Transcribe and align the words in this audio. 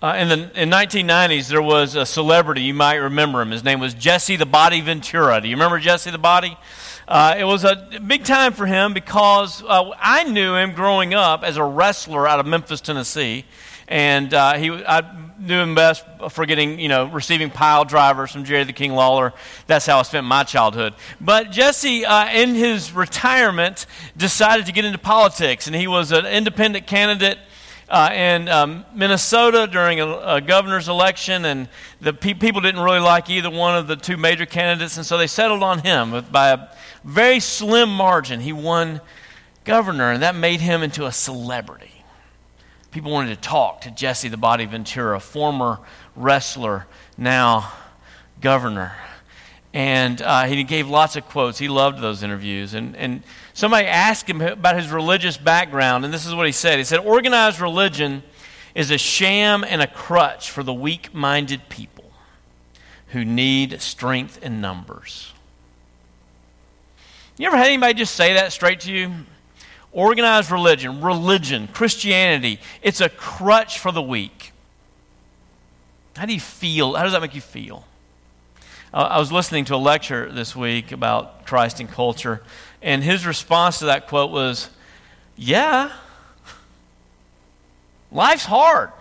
Uh, 0.00 0.14
in 0.16 0.28
the 0.28 0.62
in 0.62 0.70
1990s, 0.70 1.48
there 1.48 1.60
was 1.60 1.96
a 1.96 2.06
celebrity 2.06 2.62
you 2.62 2.72
might 2.72 2.94
remember 2.94 3.40
him. 3.40 3.50
His 3.50 3.64
name 3.64 3.80
was 3.80 3.94
Jesse 3.94 4.36
the 4.36 4.46
Body 4.46 4.80
Ventura. 4.80 5.40
Do 5.40 5.48
you 5.48 5.56
remember 5.56 5.80
Jesse 5.80 6.12
the 6.12 6.18
Body? 6.18 6.56
Uh, 7.08 7.34
it 7.36 7.42
was 7.42 7.64
a 7.64 7.98
big 8.06 8.22
time 8.22 8.52
for 8.52 8.64
him 8.64 8.94
because 8.94 9.60
uh, 9.64 9.90
I 9.98 10.22
knew 10.22 10.54
him 10.54 10.74
growing 10.74 11.14
up 11.14 11.42
as 11.42 11.56
a 11.56 11.64
wrestler 11.64 12.28
out 12.28 12.38
of 12.38 12.46
Memphis, 12.46 12.80
Tennessee, 12.80 13.44
and 13.88 14.32
uh, 14.32 14.54
he 14.54 14.70
I 14.70 15.02
knew 15.36 15.58
him 15.58 15.74
best 15.74 16.04
for 16.30 16.46
getting 16.46 16.78
you 16.78 16.88
know 16.88 17.06
receiving 17.06 17.50
pile 17.50 17.84
drivers 17.84 18.30
from 18.30 18.44
Jerry 18.44 18.62
the 18.62 18.72
King 18.72 18.92
Lawler. 18.92 19.34
That's 19.66 19.84
how 19.84 19.98
I 19.98 20.02
spent 20.02 20.24
my 20.28 20.44
childhood. 20.44 20.94
But 21.20 21.50
Jesse, 21.50 22.06
uh, 22.06 22.28
in 22.28 22.54
his 22.54 22.92
retirement, 22.92 23.86
decided 24.16 24.66
to 24.66 24.72
get 24.72 24.84
into 24.84 24.98
politics, 24.98 25.66
and 25.66 25.74
he 25.74 25.88
was 25.88 26.12
an 26.12 26.24
independent 26.24 26.86
candidate 26.86 27.38
uh, 27.88 28.10
in 28.12 28.48
um, 28.48 28.84
Minnesota 28.94 29.66
during 29.66 30.00
a, 30.00 30.06
a, 30.06 30.40
governor's 30.40 30.88
election, 30.88 31.44
and 31.44 31.68
the 32.00 32.12
pe- 32.12 32.34
people 32.34 32.60
didn't 32.60 32.82
really 32.82 33.00
like 33.00 33.30
either 33.30 33.50
one 33.50 33.76
of 33.76 33.86
the 33.86 33.96
two 33.96 34.16
major 34.16 34.44
candidates, 34.44 34.96
and 34.96 35.06
so 35.06 35.16
they 35.16 35.26
settled 35.26 35.62
on 35.62 35.78
him 35.78 36.24
by 36.30 36.50
a 36.50 36.68
very 37.02 37.40
slim 37.40 37.88
margin. 37.88 38.40
He 38.40 38.52
won 38.52 39.00
governor, 39.64 40.10
and 40.10 40.22
that 40.22 40.34
made 40.34 40.60
him 40.60 40.82
into 40.82 41.06
a 41.06 41.12
celebrity. 41.12 42.04
People 42.90 43.10
wanted 43.10 43.34
to 43.34 43.48
talk 43.48 43.82
to 43.82 43.90
Jesse 43.90 44.28
the 44.28 44.36
Body 44.36 44.66
Ventura, 44.66 45.18
former 45.18 45.78
wrestler, 46.14 46.86
now 47.16 47.72
governor. 48.40 48.92
And 49.74 50.22
uh, 50.22 50.44
he 50.44 50.64
gave 50.64 50.88
lots 50.88 51.16
of 51.16 51.26
quotes. 51.26 51.58
He 51.58 51.68
loved 51.68 52.00
those 52.00 52.22
interviews. 52.22 52.74
And, 52.74 52.96
and 52.96 53.22
somebody 53.52 53.86
asked 53.86 54.28
him 54.28 54.40
about 54.40 54.76
his 54.76 54.90
religious 54.90 55.36
background, 55.36 56.04
and 56.04 56.14
this 56.14 56.26
is 56.26 56.34
what 56.34 56.46
he 56.46 56.52
said. 56.52 56.78
He 56.78 56.84
said, 56.84 57.00
Organized 57.00 57.60
religion 57.60 58.22
is 58.74 58.90
a 58.90 58.98
sham 58.98 59.64
and 59.64 59.82
a 59.82 59.86
crutch 59.86 60.50
for 60.50 60.62
the 60.62 60.72
weak 60.72 61.12
minded 61.12 61.68
people 61.68 62.04
who 63.08 63.24
need 63.24 63.80
strength 63.80 64.42
in 64.42 64.60
numbers. 64.60 65.32
You 67.36 67.46
ever 67.46 67.56
had 67.56 67.66
anybody 67.66 67.94
just 67.94 68.14
say 68.14 68.34
that 68.34 68.52
straight 68.52 68.80
to 68.80 68.92
you? 68.92 69.12
Organized 69.92 70.50
religion, 70.50 71.00
religion, 71.00 71.68
Christianity, 71.68 72.60
it's 72.82 73.00
a 73.00 73.08
crutch 73.08 73.78
for 73.78 73.92
the 73.92 74.02
weak. 74.02 74.52
How 76.16 76.26
do 76.26 76.34
you 76.34 76.40
feel? 76.40 76.94
How 76.94 77.04
does 77.04 77.12
that 77.12 77.22
make 77.22 77.34
you 77.34 77.40
feel? 77.40 77.84
I 78.92 79.18
was 79.18 79.30
listening 79.30 79.66
to 79.66 79.74
a 79.74 79.76
lecture 79.76 80.32
this 80.32 80.56
week 80.56 80.92
about 80.92 81.44
Christ 81.44 81.78
and 81.78 81.90
culture, 81.90 82.42
and 82.80 83.04
his 83.04 83.26
response 83.26 83.80
to 83.80 83.86
that 83.86 84.08
quote 84.08 84.30
was, 84.30 84.70
Yeah, 85.36 85.92
life's 88.10 88.46
hard. 88.46 88.92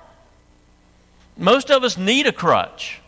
Most 1.38 1.72
of 1.72 1.84
us 1.84 1.98
need 1.98 2.28
a 2.28 2.34
crutch. 2.34 3.00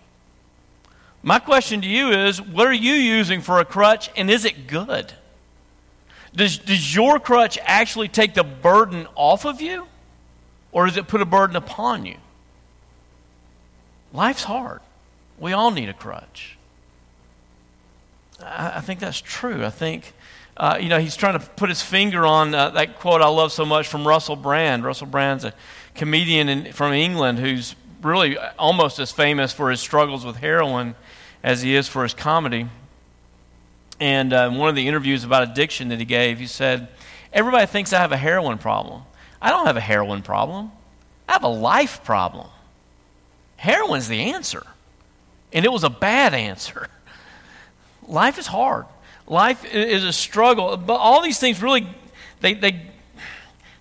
My 1.22 1.40
question 1.40 1.82
to 1.82 1.88
you 1.88 2.12
is 2.12 2.42
what 2.42 2.68
are 2.68 2.74
you 2.74 2.94
using 2.94 3.42
for 3.42 3.60
a 3.60 3.66
crutch, 3.66 4.10
and 4.16 4.32
is 4.32 4.46
it 4.46 4.68
good? 4.68 5.12
Does, 6.34 6.60
does 6.60 6.96
your 6.96 7.20
crutch 7.20 7.58
actually 7.64 8.08
take 8.08 8.36
the 8.36 8.44
burden 8.44 9.06
off 9.16 9.46
of 9.46 9.60
you, 9.60 9.88
or 10.72 10.86
does 10.86 10.96
it 10.96 11.10
put 11.10 11.22
a 11.22 11.26
burden 11.26 11.58
upon 11.58 12.06
you? 12.06 12.18
Life's 14.14 14.44
hard. 14.46 14.80
We 15.38 15.52
all 15.52 15.72
need 15.72 15.90
a 15.90 15.94
crutch. 15.94 16.56
I, 18.44 18.82
think 18.82 19.00
that's 19.00 19.20
true. 19.20 19.66
I 19.66 19.70
think, 19.70 20.14
uh, 20.58 20.78
you 20.80 20.90
know, 20.90 21.00
he's 21.00 21.16
trying 21.16 21.40
to 21.40 21.46
put 21.46 21.70
his 21.70 21.82
finger 21.82 22.26
on 22.26 22.54
uh, 22.54 22.70
that 22.72 23.00
quote 23.00 23.22
I 23.22 23.28
love 23.28 23.52
so 23.52 23.66
much 23.66 23.88
from 23.88 24.08
Russell 24.08 24.36
Brand. 24.36 24.84
Russell 24.84 25.08
Brand's 25.08 25.46
a 25.46 25.54
comedian 25.96 26.50
in, 26.50 26.74
from 26.74 26.94
England 26.94 27.40
who's 27.40 27.76
really 28.02 28.38
almost 28.58 29.00
as 29.00 29.12
famous 29.12 29.52
for 29.52 29.70
his 29.70 29.80
struggles 29.80 30.26
with 30.26 30.38
heroin 30.38 30.96
as 31.44 31.62
he 31.62 31.76
is 31.76 31.88
for 31.88 32.04
his 32.04 32.14
comedy. 32.14 32.68
And 34.00 34.32
uh, 34.32 34.50
one 34.52 34.70
of 34.70 34.76
the 34.76 34.88
interviews 34.88 35.24
about 35.24 35.44
addiction 35.44 35.90
that 35.90 36.00
he 36.00 36.06
gave, 36.06 36.40
he 36.40 36.48
said, 36.48 36.88
Everybody 37.34 37.66
thinks 37.68 37.94
I 37.94 38.00
have 38.00 38.12
a 38.12 38.18
heroin 38.18 38.58
problem. 38.58 39.04
I 39.42 39.52
don't 39.52 39.68
have 39.68 39.78
a 39.78 39.82
heroin 39.82 40.22
problem. 40.22 40.72
I 41.28 41.34
have 41.34 41.44
a 41.44 41.48
life 41.48 42.04
problem. 42.04 42.48
Heroin's 43.58 44.08
the 44.08 44.20
answer. 44.34 44.66
And 45.54 45.66
it 45.66 45.72
was 45.72 45.84
a 45.84 45.90
bad 45.90 46.34
answer. 46.34 46.88
life 48.10 48.38
is 48.38 48.48
hard. 48.48 48.86
Life 49.28 49.64
is 49.64 50.04
a 50.04 50.12
struggle. 50.12 50.76
But 50.76 50.96
all 50.96 51.22
these 51.22 51.40
things 51.40 51.62
really, 51.62 51.88
they, 52.42 52.56
they, 52.56 52.82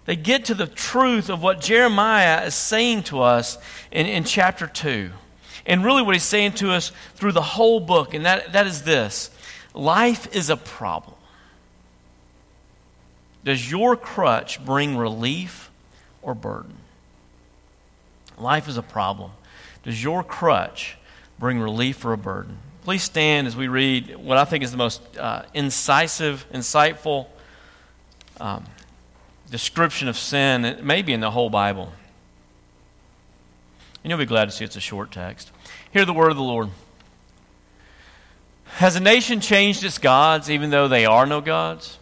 they 0.05 0.15
get 0.15 0.47
to 0.47 0.55
the 0.55 0.66
truth 0.66 1.31
of 1.31 1.43
what 1.43 1.61
Jeremiah 1.61 2.44
is 2.44 2.55
saying 2.55 3.05
to 3.05 3.22
us 3.22 3.59
in, 3.91 4.06
in 4.06 4.25
chapter 4.25 4.66
2. 4.66 5.11
And 5.66 5.84
really, 5.84 6.03
what 6.03 6.15
he's 6.15 6.22
saying 6.22 6.53
to 6.53 6.72
us 6.72 6.93
through 7.16 7.33
the 7.33 7.43
whole 7.43 7.81
book, 7.81 8.15
and 8.15 8.25
that, 8.25 8.53
that 8.53 8.66
is 8.66 8.83
this 8.83 9.31
life 9.75 10.34
is 10.34 10.49
a 10.50 10.56
problem. 10.56 11.15
Does 13.45 13.71
your 13.71 13.97
crutch 13.97 14.65
bring 14.65 14.97
relief 14.97 15.71
or 16.22 16.34
burden? 16.34 16.75
Life 18.39 18.69
is 18.69 18.77
a 18.77 18.83
problem. 18.83 19.31
Does 19.83 20.03
your 20.03 20.22
crutch 20.22 20.97
bring 21.39 21.60
relief 21.60 22.05
or 22.05 22.12
a 22.12 22.19
burden? 22.19 22.59
Please 22.88 23.03
stand 23.03 23.47
as 23.47 23.54
we 23.54 23.69
read 23.69 24.16
what 24.16 24.38
I 24.38 24.47
think 24.47 24.65
is 24.65 24.71
the 24.71 24.78
most 24.78 25.03
uh, 25.19 25.43
incisive, 25.53 26.47
insightful 26.50 27.26
um, 28.41 28.65
description 29.50 30.09
of 30.09 30.16
sin, 30.16 30.81
maybe 30.82 31.12
in 31.12 31.21
the 31.21 31.31
whole 31.31 31.50
Bible. 31.50 31.93
And 34.03 34.10
you'll 34.10 34.19
be 34.19 34.25
glad 34.25 34.47
to 34.47 34.53
see 34.53 34.65
it's 34.65 34.77
a 34.77 34.81
short 34.81 35.12
text. 35.12 35.50
Hear 35.93 36.06
the 36.06 36.15
word 36.15 36.31
of 36.31 36.38
the 36.38 36.43
Lord. 36.43 36.71
Has 38.77 38.97
a 38.97 39.00
nation 39.00 39.41
changed 39.41 39.84
its 39.84 39.98
gods, 39.98 40.50
even 40.50 40.71
though 40.71 40.88
they 40.88 41.04
are 41.04 41.27
no 41.27 41.43
gods? 41.43 41.98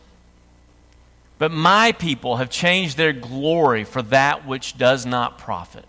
But 1.41 1.51
my 1.51 1.91
people 1.91 2.37
have 2.37 2.49
changed 2.49 2.97
their 2.97 3.13
glory 3.13 3.83
for 3.83 4.03
that 4.03 4.47
which 4.47 4.79
does 4.79 5.05
not 5.05 5.37
profit. 5.37 5.85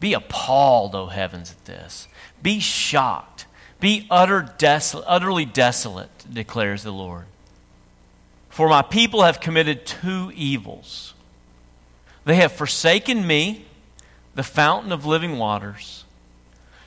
Be 0.00 0.12
appalled, 0.12 0.96
O 0.96 1.06
heavens, 1.06 1.52
at 1.52 1.66
this. 1.66 2.08
Be 2.42 2.58
shocked 2.58 3.46
be 3.80 4.06
utter 4.10 4.54
utterly 5.06 5.44
desolate, 5.44 6.10
declares 6.32 6.82
the 6.82 6.92
Lord. 6.92 7.24
For 8.50 8.68
my 8.68 8.82
people 8.82 9.22
have 9.22 9.40
committed 9.40 9.86
two 9.86 10.32
evils. 10.34 11.14
They 12.24 12.36
have 12.36 12.52
forsaken 12.52 13.26
me, 13.26 13.64
the 14.34 14.42
fountain 14.42 14.92
of 14.92 15.06
living 15.06 15.38
waters, 15.38 16.04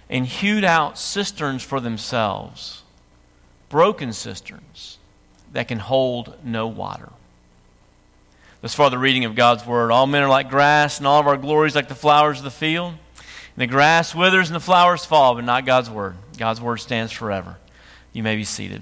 and 0.10 0.26
hewed 0.26 0.64
out 0.64 1.00
cisterns 1.00 1.64
for 1.64 1.80
themselves, 1.80 2.84
broken 3.70 4.14
cisterns 4.14 5.00
that 5.54 5.68
can 5.68 5.80
hold 5.80 6.36
no 6.44 6.68
water. 6.68 7.10
Thus 8.62 8.76
far, 8.76 8.90
the 8.90 8.98
reading 8.98 9.26
of 9.26 9.36
God's 9.36 9.66
word. 9.66 9.92
All 9.92 10.08
men 10.08 10.24
are 10.24 10.30
like 10.30 10.50
grass, 10.50 10.98
and 10.98 11.08
all 11.08 11.20
of 11.20 11.28
our 11.28 11.38
glories 11.38 11.76
like 11.76 11.90
the 11.90 11.96
flowers 11.96 12.38
of 12.38 12.44
the 12.46 12.52
field. 12.52 12.94
The 13.56 13.68
grass 13.68 14.16
withers 14.16 14.50
and 14.50 14.56
the 14.56 14.60
flowers 14.60 15.06
fall, 15.06 15.36
but 15.36 15.44
not 15.44 15.66
God's 15.66 15.90
word. 15.90 16.16
God's 16.38 16.60
word 16.60 16.78
stands 16.78 17.12
forever. 17.12 17.58
You 18.12 18.24
may 18.24 18.36
be 18.36 18.44
seated. 18.44 18.82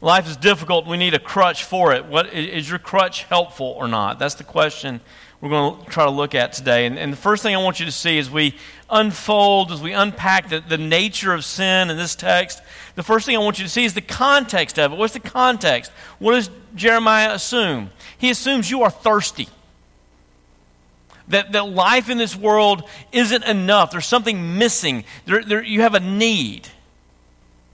Life 0.00 0.28
is 0.28 0.36
difficult. 0.36 0.86
We 0.86 0.96
need 0.96 1.14
a 1.14 1.18
crutch 1.18 1.64
for 1.64 1.92
it. 1.92 2.06
What, 2.06 2.32
is 2.32 2.68
your 2.68 2.78
crutch 2.78 3.24
helpful 3.24 3.66
or 3.66 3.88
not? 3.88 4.18
That's 4.18 4.34
the 4.34 4.44
question 4.44 5.00
we're 5.40 5.50
going 5.50 5.84
to 5.84 5.90
try 5.90 6.04
to 6.04 6.10
look 6.10 6.34
at 6.34 6.54
today. 6.54 6.86
And, 6.86 6.98
and 6.98 7.12
the 7.12 7.16
first 7.16 7.42
thing 7.42 7.54
I 7.54 7.62
want 7.62 7.78
you 7.78 7.86
to 7.86 7.92
see 7.92 8.18
as 8.18 8.30
we 8.30 8.54
unfold, 8.88 9.70
as 9.70 9.82
we 9.82 9.92
unpack 9.92 10.48
the, 10.48 10.60
the 10.60 10.78
nature 10.78 11.34
of 11.34 11.44
sin 11.44 11.90
in 11.90 11.96
this 11.96 12.14
text, 12.14 12.62
the 12.94 13.02
first 13.02 13.26
thing 13.26 13.36
I 13.36 13.40
want 13.40 13.58
you 13.58 13.64
to 13.64 13.70
see 13.70 13.84
is 13.84 13.94
the 13.94 14.00
context 14.00 14.78
of 14.78 14.92
it. 14.92 14.96
What's 14.96 15.12
the 15.12 15.20
context? 15.20 15.92
What 16.18 16.32
does 16.32 16.50
Jeremiah 16.74 17.32
assume? 17.32 17.90
He 18.16 18.30
assumes 18.30 18.70
you 18.70 18.82
are 18.82 18.90
thirsty 18.90 19.48
that, 21.28 21.52
that 21.52 21.68
life 21.68 22.08
in 22.08 22.18
this 22.18 22.36
world 22.36 22.88
isn't 23.12 23.44
enough. 23.44 23.90
There's 23.90 24.06
something 24.06 24.58
missing. 24.58 25.04
There, 25.24 25.42
there, 25.42 25.62
you 25.62 25.82
have 25.82 25.94
a 25.94 26.00
need. 26.00 26.68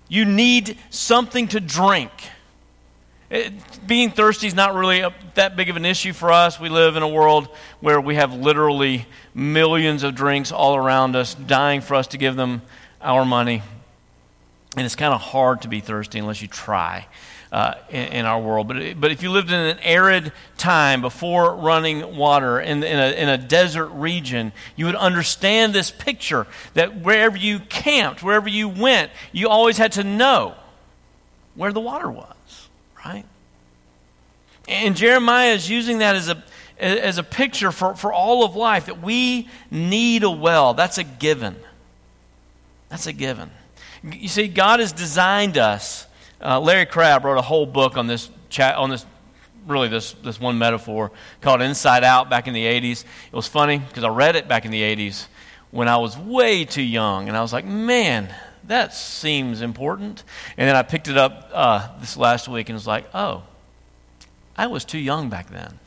You 0.08 0.24
need 0.24 0.78
something 0.90 1.48
to 1.48 1.60
drink. 1.60 2.10
It, 3.30 3.52
being 3.86 4.10
thirsty 4.10 4.46
is 4.46 4.54
not 4.54 4.74
really 4.74 5.00
a, 5.00 5.14
that 5.34 5.56
big 5.56 5.70
of 5.70 5.76
an 5.76 5.84
issue 5.84 6.12
for 6.12 6.30
us. 6.30 6.60
We 6.60 6.68
live 6.68 6.96
in 6.96 7.02
a 7.02 7.08
world 7.08 7.48
where 7.80 8.00
we 8.00 8.16
have 8.16 8.34
literally 8.34 9.06
millions 9.34 10.02
of 10.02 10.14
drinks 10.14 10.52
all 10.52 10.76
around 10.76 11.16
us, 11.16 11.34
dying 11.34 11.80
for 11.80 11.94
us 11.94 12.08
to 12.08 12.18
give 12.18 12.36
them 12.36 12.62
our 13.00 13.24
money. 13.24 13.62
And 14.76 14.84
it's 14.84 14.96
kind 14.96 15.12
of 15.12 15.20
hard 15.20 15.62
to 15.62 15.68
be 15.68 15.80
thirsty 15.80 16.18
unless 16.18 16.40
you 16.40 16.48
try 16.48 17.06
uh, 17.52 17.74
in, 17.90 18.04
in, 18.06 18.24
our 18.24 18.40
world. 18.40 18.66
But, 18.66 18.98
but 18.98 19.12
if 19.12 19.22
you 19.22 19.30
lived 19.30 19.50
in 19.50 19.60
an 19.60 19.78
arid 19.82 20.32
time 20.56 21.02
before 21.02 21.54
running 21.54 22.16
water 22.16 22.58
in, 22.58 22.82
in, 22.82 22.98
a, 22.98 23.12
in 23.12 23.28
a 23.28 23.36
desert 23.36 23.88
region, 23.88 24.52
you 24.74 24.86
would 24.86 24.96
understand 24.96 25.74
this 25.74 25.90
picture 25.90 26.46
that 26.72 27.02
wherever 27.02 27.36
you 27.36 27.60
camped, 27.60 28.22
wherever 28.22 28.48
you 28.48 28.70
went, 28.70 29.10
you 29.32 29.48
always 29.48 29.76
had 29.76 29.92
to 29.92 30.02
know 30.02 30.54
where 31.54 31.72
the 31.72 31.80
water 31.80 32.10
was, 32.10 32.68
right? 33.04 33.26
And 34.66 34.96
Jeremiah 34.96 35.52
is 35.52 35.68
using 35.68 35.98
that 35.98 36.16
as 36.16 36.30
a, 36.30 36.42
as 36.78 37.18
a 37.18 37.22
picture 37.22 37.70
for, 37.70 37.94
for 37.94 38.14
all 38.14 38.44
of 38.44 38.56
life 38.56 38.86
that 38.86 39.02
we 39.02 39.50
need 39.70 40.22
a 40.22 40.30
well. 40.30 40.72
That's 40.72 40.96
a 40.96 41.04
given. 41.04 41.56
That's 42.88 43.06
a 43.06 43.12
given. 43.12 43.50
You 44.02 44.28
see, 44.28 44.48
God 44.48 44.80
has 44.80 44.92
designed 44.92 45.58
us. 45.58 46.06
Uh, 46.42 46.60
Larry 46.60 46.86
Crabb 46.86 47.24
wrote 47.24 47.38
a 47.38 47.42
whole 47.42 47.66
book 47.66 47.96
on 47.96 48.06
this, 48.06 48.30
chat, 48.50 48.76
on 48.76 48.90
this 48.90 49.06
really 49.66 49.88
this, 49.88 50.12
this 50.24 50.40
one 50.40 50.58
metaphor 50.58 51.12
called 51.40 51.62
Inside 51.62 52.04
Out 52.04 52.28
back 52.28 52.48
in 52.48 52.54
the 52.54 52.64
80s. 52.64 53.04
It 53.30 53.36
was 53.36 53.46
funny 53.46 53.78
because 53.78 54.04
I 54.04 54.08
read 54.08 54.36
it 54.36 54.48
back 54.48 54.64
in 54.64 54.70
the 54.70 54.82
80s 54.82 55.26
when 55.70 55.88
I 55.88 55.98
was 55.98 56.18
way 56.18 56.64
too 56.64 56.82
young. 56.82 57.28
And 57.28 57.36
I 57.36 57.42
was 57.42 57.52
like, 57.52 57.64
man, 57.64 58.34
that 58.64 58.94
seems 58.94 59.62
important. 59.62 60.24
And 60.56 60.68
then 60.68 60.76
I 60.76 60.82
picked 60.82 61.08
it 61.08 61.16
up 61.16 61.50
uh, 61.52 61.88
this 62.00 62.16
last 62.16 62.48
week 62.48 62.68
and 62.68 62.74
was 62.74 62.86
like, 62.86 63.06
oh, 63.14 63.42
I 64.56 64.66
was 64.66 64.84
too 64.84 64.98
young 64.98 65.28
back 65.28 65.48
then. 65.48 65.78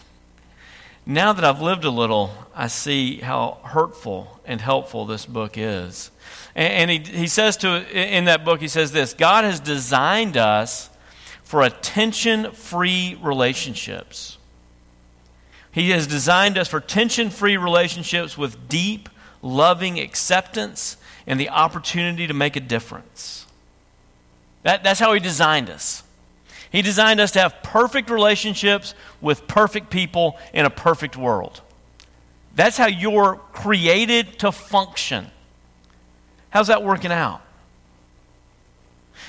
Now 1.05 1.33
that 1.33 1.45
I've 1.45 1.61
lived 1.61 1.85
a 1.85 1.91
little, 1.91 2.31
I 2.55 2.67
see 2.67 3.17
how 3.17 3.59
hurtful 3.63 4.39
and 4.45 4.59
helpful 4.59 5.05
this 5.05 5.25
book 5.25 5.55
is. 5.55 6.09
And, 6.55 6.89
he, 6.89 6.99
he 6.99 7.27
says 7.27 7.57
to 7.57 7.85
in 7.91 8.25
that 8.25 8.45
book, 8.45 8.61
he 8.61 8.69
says 8.69 8.91
this 8.91 9.13
God 9.13 9.43
has 9.43 9.59
designed 9.59 10.37
us 10.37 10.89
for 11.43 11.61
attention 11.61 12.51
free 12.51 13.19
relationships. 13.21 14.37
He 15.71 15.89
has 15.91 16.07
designed 16.07 16.57
us 16.57 16.69
for 16.69 16.79
tension 16.79 17.29
free 17.29 17.57
relationships 17.57 18.37
with 18.37 18.69
deep, 18.69 19.09
loving 19.41 19.99
acceptance 19.99 20.95
and 21.27 21.37
the 21.37 21.49
opportunity 21.49 22.27
to 22.27 22.33
make 22.33 22.55
a 22.55 22.61
difference. 22.61 23.45
That, 24.63 24.83
that's 24.85 25.01
how 25.01 25.13
He 25.13 25.19
designed 25.19 25.69
us. 25.69 26.03
He 26.71 26.81
designed 26.81 27.19
us 27.19 27.31
to 27.31 27.39
have 27.39 27.61
perfect 27.61 28.09
relationships 28.09 28.95
with 29.19 29.47
perfect 29.47 29.89
people 29.89 30.37
in 30.53 30.65
a 30.65 30.69
perfect 30.69 31.17
world. 31.17 31.61
That's 32.55 32.77
how 32.77 32.87
you're 32.87 33.35
created 33.51 34.39
to 34.39 34.51
function. 34.51 35.29
How's 36.55 36.67
that 36.67 36.83
working 36.83 37.11
out? 37.11 37.41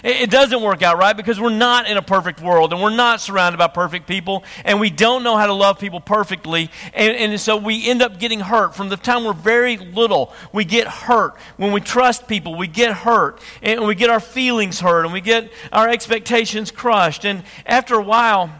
It 0.05 0.31
doesn't 0.31 0.63
work 0.63 0.83
out 0.83 0.97
right 0.97 1.17
because 1.17 1.41
we're 1.41 1.51
not 1.51 1.91
in 1.91 1.97
a 1.97 2.03
perfect 2.03 2.41
world 2.41 2.73
and 2.73 2.81
we're 2.81 2.95
not 2.95 3.21
surrounded 3.21 3.59
by 3.59 3.67
perfect 3.67 4.07
people 4.07 4.45
and 4.65 4.79
we 4.79 4.91
don't 4.91 5.25
know 5.25 5.37
how 5.37 5.49
to 5.49 5.53
love 5.53 5.81
people 5.81 5.99
perfectly. 5.99 6.71
And, 6.95 7.17
and, 7.17 7.41
so 7.41 7.57
we 7.57 7.89
end 7.91 8.01
up 8.01 8.21
getting 8.21 8.39
hurt. 8.39 8.77
From 8.77 8.91
the 8.91 8.97
time 8.97 9.25
we're 9.25 9.33
very 9.33 9.77
little, 9.77 10.33
we 10.53 10.65
get 10.65 10.87
hurt. 10.87 11.35
When 11.57 11.73
we 11.73 11.81
trust 11.81 12.29
people, 12.29 12.55
we 12.55 12.69
get 12.69 12.93
hurt 12.93 13.41
and 13.61 13.85
we 13.89 13.97
get 13.97 14.09
our 14.09 14.21
feelings 14.21 14.79
hurt 14.79 15.03
and 15.03 15.13
we 15.13 15.21
get 15.21 15.51
our 15.73 15.89
expectations 15.89 16.71
crushed. 16.71 17.25
And 17.25 17.43
after 17.67 17.97
a 17.97 18.03
while, 18.05 18.53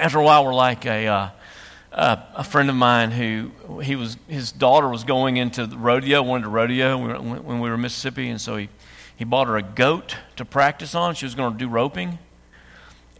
after 0.00 0.18
a 0.18 0.24
while, 0.24 0.44
we're 0.44 0.52
like 0.52 0.84
a. 0.84 1.06
Uh, 1.06 1.30
uh, 1.92 2.16
a 2.34 2.44
friend 2.44 2.68
of 2.70 2.76
mine 2.76 3.10
who 3.10 3.50
he 3.80 3.96
was 3.96 4.16
his 4.28 4.52
daughter 4.52 4.88
was 4.88 5.04
going 5.04 5.36
into 5.36 5.66
the 5.66 5.76
rodeo 5.76 6.22
wanted 6.22 6.44
to 6.44 6.48
rodeo 6.50 6.96
when 6.96 7.06
we, 7.06 7.12
were, 7.12 7.40
when 7.42 7.60
we 7.60 7.68
were 7.68 7.74
in 7.74 7.80
Mississippi 7.80 8.28
and 8.28 8.40
so 8.40 8.56
he 8.56 8.68
he 9.22 9.24
bought 9.24 9.46
her 9.46 9.56
a 9.56 9.62
goat 9.62 10.16
to 10.34 10.44
practice 10.44 10.96
on. 10.96 11.14
She 11.14 11.24
was 11.24 11.36
going 11.36 11.52
to 11.52 11.58
do 11.58 11.68
roping. 11.68 12.18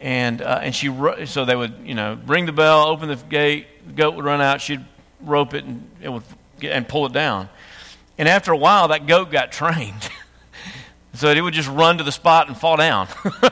And, 0.01 0.41
uh, 0.41 0.59
and 0.61 0.75
she, 0.75 0.93
so 1.25 1.45
they 1.45 1.55
would, 1.55 1.75
you 1.85 1.95
know, 1.95 2.19
ring 2.25 2.45
the 2.45 2.51
bell, 2.51 2.87
open 2.87 3.07
the 3.07 3.15
gate, 3.15 3.67
the 3.87 3.93
goat 3.93 4.15
would 4.15 4.25
run 4.25 4.41
out, 4.41 4.59
she'd 4.59 4.83
rope 5.21 5.53
it 5.53 5.63
and 5.63 5.89
it 6.01 6.09
would 6.09 6.23
get, 6.59 6.73
and 6.73 6.85
pull 6.85 7.05
it 7.05 7.13
down. 7.13 7.47
And 8.17 8.27
after 8.27 8.51
a 8.51 8.57
while, 8.57 8.89
that 8.89 9.07
goat 9.07 9.31
got 9.31 9.53
trained. 9.53 10.09
so 11.13 11.29
it 11.29 11.39
would 11.39 11.53
just 11.53 11.69
run 11.69 11.99
to 11.99 12.03
the 12.03 12.11
spot 12.11 12.49
and 12.49 12.57
fall 12.57 12.75
down. 12.75 13.07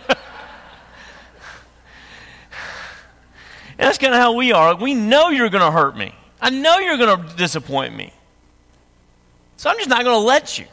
and 3.81 3.87
that's 3.87 3.97
kind 3.97 4.13
of 4.13 4.19
how 4.19 4.33
we 4.33 4.51
are. 4.51 4.75
We 4.75 4.93
know 4.93 5.29
you're 5.29 5.49
going 5.49 5.63
to 5.63 5.71
hurt 5.71 5.97
me. 5.97 6.13
I 6.39 6.51
know 6.51 6.77
you're 6.77 6.97
going 6.97 7.27
to 7.27 7.35
disappoint 7.35 7.95
me. 7.95 8.13
So 9.57 9.71
I'm 9.71 9.77
just 9.77 9.89
not 9.89 10.03
going 10.03 10.13
to 10.13 10.23
let 10.23 10.59
you. 10.59 10.67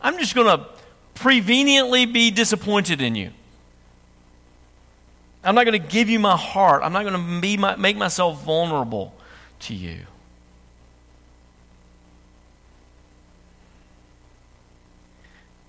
I'm 0.00 0.18
just 0.18 0.34
going 0.34 0.48
to 0.48 0.66
preveniently 1.14 2.12
be 2.12 2.32
disappointed 2.32 3.00
in 3.00 3.14
you. 3.14 3.30
I'm 5.44 5.54
not 5.54 5.64
going 5.64 5.80
to 5.80 5.88
give 5.88 6.10
you 6.10 6.18
my 6.18 6.36
heart. 6.36 6.82
I'm 6.82 6.92
not 6.92 7.04
going 7.04 7.14
to 7.14 7.40
be 7.40 7.56
my, 7.56 7.76
make 7.76 7.96
myself 7.96 8.42
vulnerable 8.42 9.14
to 9.60 9.74
you. 9.74 10.00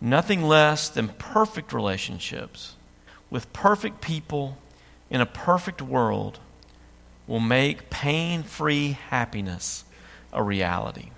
Nothing 0.02 0.42
less 0.42 0.90
than 0.90 1.10
perfect 1.10 1.74
relationships 1.74 2.76
with 3.30 3.54
perfect 3.54 4.02
people 4.02 4.58
in 5.10 5.22
a 5.22 5.26
perfect 5.26 5.82
world 5.82 6.40
will 7.28 7.40
make 7.40 7.90
pain 7.90 8.44
free 8.44 8.98
happiness 9.10 9.84
a 10.32 10.44
reality. 10.44 11.10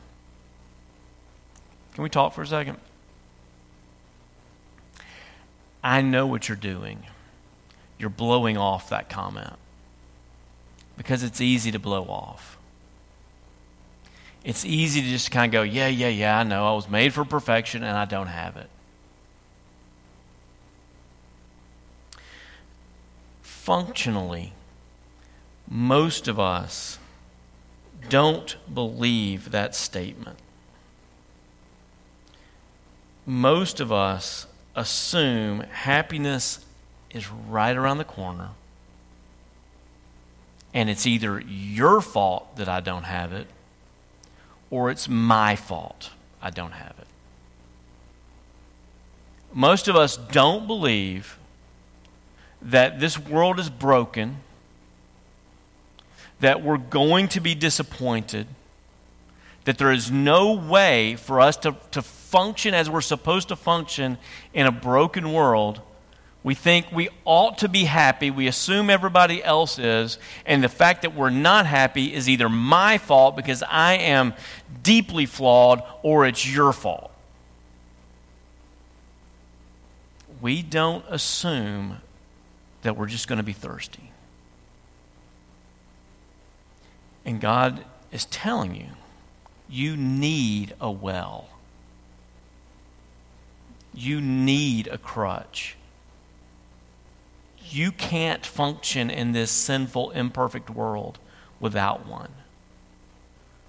Can 1.94 2.04
we 2.04 2.10
talk 2.10 2.34
for 2.34 2.44
a 2.44 2.48
second? 2.48 2.78
I 5.84 6.02
know 6.02 6.28
what 6.28 6.48
you're 6.48 6.56
doing. 6.56 7.04
You're 7.98 8.10
blowing 8.10 8.58
off 8.58 8.90
that 8.90 9.10
comment 9.10 9.54
because 10.98 11.24
it's 11.24 11.42
easy 11.42 11.72
to 11.72 11.80
blow 11.80 12.04
off. 12.04 12.58
It's 14.44 14.66
easy 14.66 15.02
to 15.02 15.08
just 15.08 15.32
kind 15.32 15.50
of 15.50 15.52
go, 15.52 15.62
yeah, 15.64 15.88
yeah, 15.88 16.08
yeah, 16.08 16.40
I 16.40 16.44
know. 16.44 16.68
I 16.68 16.74
was 16.74 16.88
made 16.90 17.14
for 17.14 17.26
perfection 17.26 17.84
and 17.84 17.98
I 17.98 18.06
don't 18.06 18.28
have 18.28 18.58
it. 18.58 18.70
Functionally, 23.68 24.54
most 25.70 26.30
of 26.30 26.40
us 26.40 27.00
don't 28.08 28.56
believe 28.74 29.52
that 29.52 29.76
statement. 29.76 30.40
Most 33.26 33.82
of 33.82 33.92
us 33.92 34.48
assume 34.74 35.60
happiness 35.70 36.66
is 37.12 37.30
right 37.30 37.76
around 37.76 37.98
the 37.98 38.06
corner 38.06 38.52
and 40.74 40.90
it's 40.90 41.06
either 41.06 41.42
your 41.42 42.00
fault 42.00 42.56
that 42.56 42.70
I 42.70 42.80
don't 42.80 43.04
have 43.04 43.34
it 43.34 43.48
or 44.72 44.90
it's 44.90 45.10
my 45.10 45.58
fault 45.58 46.12
I 46.42 46.52
don't 46.52 46.72
have 46.72 46.96
it. 47.02 47.08
Most 49.52 49.90
of 49.90 49.98
us 49.98 50.16
don't 50.16 50.68
believe 50.68 51.38
that 52.68 53.00
this 53.00 53.18
world 53.18 53.60
is 53.60 53.70
broken, 53.70 54.38
that 56.42 56.62
we're 56.62 56.78
going 56.78 57.30
to 57.30 57.40
be 57.40 57.56
disappointed, 57.56 58.46
that 59.64 59.78
there 59.78 59.92
is 59.92 60.12
no 60.12 60.54
way 60.54 61.16
for 61.16 61.40
us 61.40 61.58
to, 61.58 61.76
to 61.92 62.02
function 62.02 62.74
as 62.74 62.90
we're 62.90 63.02
supposed 63.02 63.48
to 63.48 63.56
function 63.56 64.18
in 64.54 64.68
a 64.68 64.72
broken 64.72 65.32
world, 65.32 65.82
we 66.44 66.56
think 66.56 66.92
we 66.92 67.10
ought 67.26 67.58
to 67.60 67.70
be 67.70 67.86
happy. 67.86 68.32
We 68.32 68.48
assume 68.48 68.90
everybody 68.90 69.44
else 69.44 69.80
is. 69.80 70.18
And 70.46 70.64
the 70.64 70.70
fact 70.70 71.02
that 71.02 71.14
we're 71.16 71.30
not 71.30 71.66
happy 71.66 72.14
is 72.14 72.30
either 72.30 72.48
my 72.48 72.98
fault 73.00 73.36
because 73.36 73.64
I 73.64 73.96
am 73.96 74.34
deeply 74.84 75.26
flawed 75.26 75.84
or 76.04 76.26
it's 76.26 76.50
your 76.50 76.72
fault. 76.72 77.12
We 80.40 80.62
don't 80.62 81.04
assume 81.10 81.98
that 82.88 82.98
we're 82.98 83.06
just 83.06 83.28
going 83.28 83.38
to 83.38 83.44
be 83.44 83.54
thirsty. 83.54 84.12
And 87.24 87.40
God 87.40 87.86
is 88.12 88.26
telling 88.26 88.76
you, 88.76 88.88
you 89.70 89.96
need 89.96 90.74
a 90.82 90.90
well 90.90 91.50
you 93.98 94.22
need 94.22 94.88
a 94.88 94.98
crutch. 94.98 95.76
You 97.70 97.92
can't 97.92 98.46
function 98.46 99.10
in 99.10 99.32
this 99.32 99.50
sinful, 99.50 100.12
imperfect 100.12 100.70
world 100.70 101.18
without 101.60 102.06
one. 102.06 102.30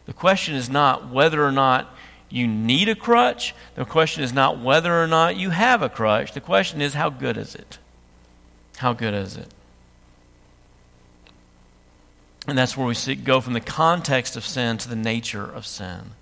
The 0.04 0.12
question 0.12 0.54
is 0.54 0.68
not 0.68 1.10
whether 1.10 1.44
or 1.44 1.50
not 1.50 1.94
you 2.28 2.46
need 2.46 2.90
a 2.90 2.94
crutch. 2.94 3.54
The 3.74 3.86
question 3.86 4.22
is 4.22 4.32
not 4.32 4.60
whether 4.60 5.02
or 5.02 5.06
not 5.06 5.36
you 5.36 5.50
have 5.50 5.80
a 5.80 5.88
crutch. 5.88 6.32
The 6.32 6.42
question 6.42 6.82
is 6.82 6.92
how 6.92 7.08
good 7.08 7.38
is 7.38 7.54
it? 7.54 7.78
How 8.78 8.92
good 8.92 9.14
is 9.14 9.36
it? 9.36 9.48
And 12.46 12.56
that's 12.56 12.76
where 12.76 12.86
we 12.86 12.94
see, 12.94 13.14
go 13.14 13.40
from 13.40 13.52
the 13.52 13.60
context 13.60 14.36
of 14.36 14.44
sin 14.44 14.78
to 14.78 14.88
the 14.88 14.96
nature 14.96 15.44
of 15.44 15.66
sin. 15.66 16.12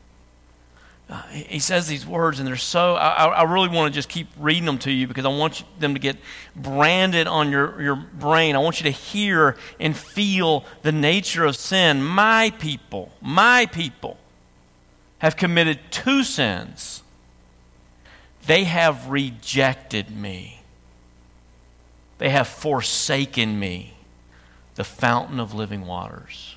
Uh, 1.09 1.23
he 1.29 1.61
says 1.61 1.87
these 1.87 2.05
words, 2.05 2.41
and 2.41 2.49
they're 2.49 2.57
so. 2.57 2.97
I, 2.97 3.27
I 3.27 3.43
really 3.45 3.69
want 3.69 3.93
to 3.93 3.97
just 3.97 4.09
keep 4.09 4.27
reading 4.37 4.65
them 4.65 4.79
to 4.79 4.91
you 4.91 5.07
because 5.07 5.25
I 5.25 5.29
want 5.29 5.63
them 5.79 5.95
to 5.95 6.01
get 6.01 6.17
branded 6.57 7.29
on 7.29 7.53
your, 7.53 7.81
your 7.81 7.95
brain. 7.95 8.57
I 8.57 8.59
want 8.59 8.81
you 8.81 8.85
to 8.85 8.91
hear 8.91 9.57
and 9.79 9.97
feel 9.97 10.65
the 10.83 10.91
nature 10.91 11.45
of 11.45 11.55
sin. 11.55 12.03
My 12.03 12.51
people, 12.59 13.13
my 13.21 13.67
people 13.67 14.19
have 15.19 15.37
committed 15.37 15.79
two 15.93 16.25
sins. 16.25 17.05
They 18.47 18.65
have 18.65 19.09
rejected 19.09 20.11
me, 20.11 20.63
they 22.19 22.31
have 22.31 22.49
forsaken 22.49 23.59
me, 23.59 23.95
the 24.75 24.85
fountain 24.85 25.39
of 25.39 25.55
living 25.55 25.87
waters 25.87 26.57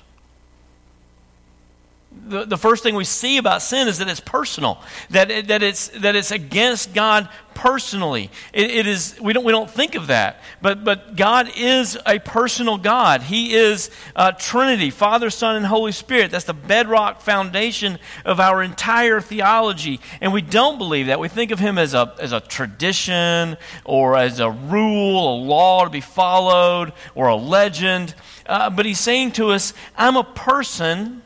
the, 2.12 2.44
the 2.44 2.56
first 2.56 2.82
thing 2.82 2.94
we 2.94 3.04
see 3.04 3.38
about 3.38 3.62
sin 3.62 3.86
is 3.86 3.98
that 3.98 4.08
it's 4.08 4.20
personal, 4.20 4.82
that, 5.10 5.30
it, 5.30 5.48
that, 5.48 5.62
it's, 5.62 5.88
that 5.88 6.16
it's 6.16 6.32
against 6.32 6.92
God 6.92 7.28
personally. 7.54 8.30
It, 8.52 8.70
it 8.70 8.86
is, 8.86 9.16
we, 9.20 9.32
don't, 9.32 9.44
we 9.44 9.52
don't 9.52 9.70
think 9.70 9.94
of 9.94 10.08
that, 10.08 10.40
but, 10.60 10.82
but 10.82 11.14
God 11.14 11.50
is 11.56 11.96
a 12.06 12.18
personal 12.18 12.78
God. 12.78 13.22
He 13.22 13.54
is 13.54 13.90
uh, 14.16 14.32
Trinity, 14.32 14.90
Father, 14.90 15.30
Son, 15.30 15.54
and 15.54 15.66
Holy 15.66 15.92
Spirit. 15.92 16.32
That's 16.32 16.44
the 16.44 16.54
bedrock 16.54 17.20
foundation 17.20 17.98
of 18.24 18.40
our 18.40 18.60
entire 18.62 19.20
theology. 19.20 20.00
And 20.20 20.32
we 20.32 20.42
don't 20.42 20.78
believe 20.78 21.06
that. 21.06 21.20
We 21.20 21.28
think 21.28 21.52
of 21.52 21.60
Him 21.60 21.78
as 21.78 21.94
a, 21.94 22.14
as 22.18 22.32
a 22.32 22.40
tradition 22.40 23.56
or 23.84 24.16
as 24.16 24.40
a 24.40 24.50
rule, 24.50 25.34
a 25.34 25.36
law 25.44 25.84
to 25.84 25.90
be 25.90 26.00
followed, 26.00 26.92
or 27.14 27.28
a 27.28 27.36
legend. 27.36 28.14
Uh, 28.46 28.68
but 28.70 28.84
He's 28.84 29.00
saying 29.00 29.32
to 29.32 29.50
us, 29.50 29.74
I'm 29.96 30.16
a 30.16 30.24
person 30.24 31.22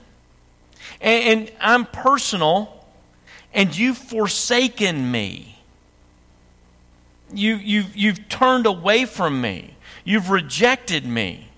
and, 1.05 1.41
and 1.41 1.53
I'm 1.61 1.85
personal, 1.85 2.85
and 3.53 3.77
you've 3.77 3.99
forsaken 3.99 5.11
me. 5.11 5.59
You, 7.33 7.57
you, 7.57 7.85
you've 7.95 8.29
turned 8.29 8.67
away 8.67 9.05
from 9.05 9.41
me. 9.41 9.75
You've 10.05 10.31
rejected 10.31 11.05
me. 11.07 11.49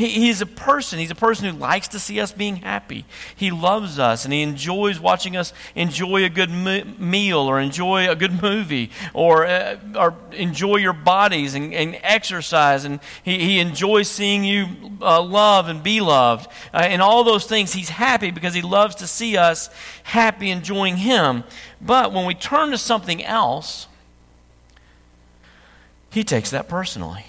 He, 0.00 0.08
he's 0.08 0.40
a 0.40 0.46
person. 0.46 0.98
He's 0.98 1.10
a 1.10 1.14
person 1.14 1.44
who 1.44 1.60
likes 1.60 1.88
to 1.88 1.98
see 1.98 2.20
us 2.20 2.32
being 2.32 2.56
happy. 2.56 3.04
He 3.36 3.50
loves 3.50 3.98
us 3.98 4.24
and 4.24 4.32
he 4.32 4.40
enjoys 4.40 4.98
watching 4.98 5.36
us 5.36 5.52
enjoy 5.74 6.24
a 6.24 6.30
good 6.30 6.50
me- 6.50 6.84
meal 6.98 7.40
or 7.40 7.60
enjoy 7.60 8.10
a 8.10 8.16
good 8.16 8.42
movie 8.42 8.90
or, 9.12 9.44
uh, 9.44 9.76
or 9.94 10.14
enjoy 10.32 10.76
your 10.76 10.94
bodies 10.94 11.54
and, 11.54 11.74
and 11.74 11.98
exercise. 12.02 12.86
And 12.86 13.00
he, 13.22 13.40
he 13.40 13.58
enjoys 13.60 14.08
seeing 14.08 14.42
you 14.42 14.68
uh, 15.02 15.20
love 15.22 15.68
and 15.68 15.82
be 15.82 16.00
loved. 16.00 16.50
Uh, 16.72 16.78
and 16.78 17.02
all 17.02 17.22
those 17.22 17.44
things, 17.44 17.74
he's 17.74 17.90
happy 17.90 18.30
because 18.30 18.54
he 18.54 18.62
loves 18.62 18.94
to 18.96 19.06
see 19.06 19.36
us 19.36 19.68
happy, 20.04 20.50
enjoying 20.50 20.96
him. 20.96 21.44
But 21.78 22.10
when 22.14 22.24
we 22.24 22.32
turn 22.32 22.70
to 22.70 22.78
something 22.78 23.22
else, 23.22 23.86
he 26.08 26.24
takes 26.24 26.48
that 26.52 26.70
personally. 26.70 27.26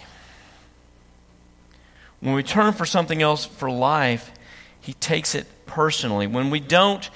When 2.22 2.36
we 2.36 2.44
turn 2.44 2.74
for 2.74 2.86
something 2.86 3.22
else 3.22 3.46
for 3.46 3.70
life, 3.70 4.32
he 4.80 4.94
takes 4.94 5.36
it 5.36 5.48
personally. 5.66 6.28
When 6.28 6.52
we 6.52 6.60
don't 6.60 7.10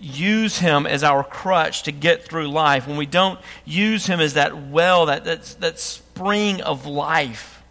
use 0.00 0.58
him 0.58 0.86
as 0.86 1.04
our 1.04 1.22
crutch 1.22 1.82
to 1.84 1.92
get 1.92 2.24
through 2.24 2.48
life, 2.48 2.86
when 2.86 2.96
we 2.96 3.06
don't 3.06 3.38
use 3.64 4.06
him 4.06 4.20
as 4.20 4.34
that 4.34 4.68
well, 4.68 5.06
that, 5.06 5.24
that, 5.24 5.44
that 5.60 5.78
spring 5.80 6.60
of 6.62 6.86
life, 6.86 7.62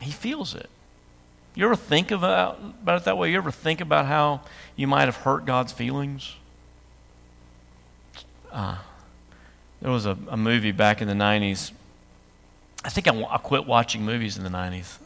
he 0.00 0.10
feels 0.10 0.54
it. 0.54 0.68
You 1.54 1.64
ever 1.64 1.76
think 1.76 2.10
about, 2.10 2.58
about 2.60 3.02
it 3.02 3.04
that 3.04 3.18
way? 3.18 3.30
You 3.32 3.38
ever 3.38 3.50
think 3.50 3.80
about 3.80 4.06
how 4.06 4.42
you 4.76 4.86
might 4.86 5.06
have 5.06 5.16
hurt 5.16 5.44
God's 5.44 5.72
feelings? 5.72 6.36
Uh, 8.52 8.76
there 9.80 9.90
was 9.90 10.06
a, 10.06 10.16
a 10.28 10.36
movie 10.36 10.72
back 10.72 11.02
in 11.02 11.08
the 11.08 11.14
90s 11.14 11.72
I 12.88 12.90
think 12.90 13.06
I, 13.06 13.22
I 13.24 13.36
quit 13.36 13.66
watching 13.66 14.02
movies 14.02 14.38
in 14.38 14.44
the 14.44 14.48
90s. 14.48 14.96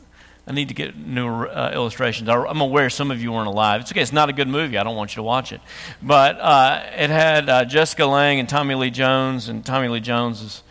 I 0.46 0.52
need 0.52 0.68
to 0.68 0.74
get 0.74 0.96
newer 0.96 1.48
uh, 1.48 1.72
illustrations. 1.72 2.28
I'm 2.28 2.60
aware 2.60 2.88
some 2.88 3.10
of 3.10 3.20
you 3.20 3.32
weren't 3.32 3.48
alive. 3.48 3.80
It's 3.80 3.90
okay. 3.90 4.00
It's 4.00 4.12
not 4.12 4.28
a 4.28 4.32
good 4.32 4.46
movie. 4.46 4.78
I 4.78 4.84
don't 4.84 4.94
want 4.94 5.10
you 5.10 5.16
to 5.16 5.24
watch 5.24 5.50
it. 5.50 5.60
But 6.00 6.38
uh, 6.38 6.80
it 6.96 7.10
had 7.10 7.48
uh, 7.48 7.64
Jessica 7.64 8.06
Lange 8.06 8.38
and 8.38 8.48
Tommy 8.48 8.76
Lee 8.76 8.90
Jones, 8.90 9.48
and 9.48 9.66
Tommy 9.66 9.88
Lee 9.88 9.98
Jones 9.98 10.42
is 10.42 10.62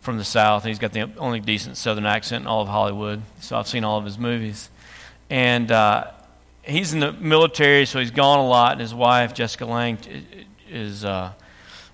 from 0.00 0.16
the 0.16 0.22
South. 0.22 0.62
He's 0.62 0.78
got 0.78 0.92
the 0.92 1.10
only 1.18 1.40
decent 1.40 1.76
Southern 1.76 2.06
accent 2.06 2.42
in 2.42 2.46
all 2.46 2.62
of 2.62 2.68
Hollywood. 2.68 3.20
So 3.40 3.56
I've 3.56 3.66
seen 3.66 3.82
all 3.82 3.98
of 3.98 4.04
his 4.04 4.16
movies. 4.16 4.70
And 5.28 5.72
uh, 5.72 6.12
he's 6.62 6.92
in 6.92 7.00
the 7.00 7.10
military, 7.10 7.84
so 7.84 7.98
he's 7.98 8.12
gone 8.12 8.38
a 8.38 8.46
lot. 8.46 8.72
And 8.72 8.80
his 8.80 8.94
wife, 8.94 9.34
Jessica 9.34 9.66
Lange, 9.66 9.98
is 10.68 11.04
uh, 11.04 11.32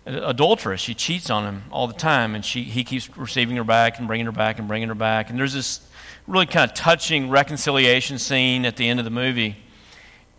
adulteress. 0.06 0.80
She 0.80 0.94
cheats 0.94 1.30
on 1.30 1.44
him 1.44 1.64
all 1.70 1.86
the 1.86 1.94
time, 1.94 2.34
and 2.34 2.44
she, 2.44 2.62
he 2.62 2.84
keeps 2.84 3.14
receiving 3.16 3.56
her 3.56 3.64
back 3.64 3.98
and 3.98 4.06
bringing 4.06 4.26
her 4.26 4.32
back 4.32 4.58
and 4.58 4.68
bringing 4.68 4.88
her 4.88 4.94
back. 4.94 5.30
And 5.30 5.38
there's 5.38 5.52
this 5.52 5.80
really 6.26 6.46
kind 6.46 6.70
of 6.70 6.74
touching 6.74 7.28
reconciliation 7.28 8.18
scene 8.18 8.64
at 8.64 8.76
the 8.76 8.88
end 8.88 8.98
of 9.00 9.04
the 9.04 9.10
movie. 9.10 9.56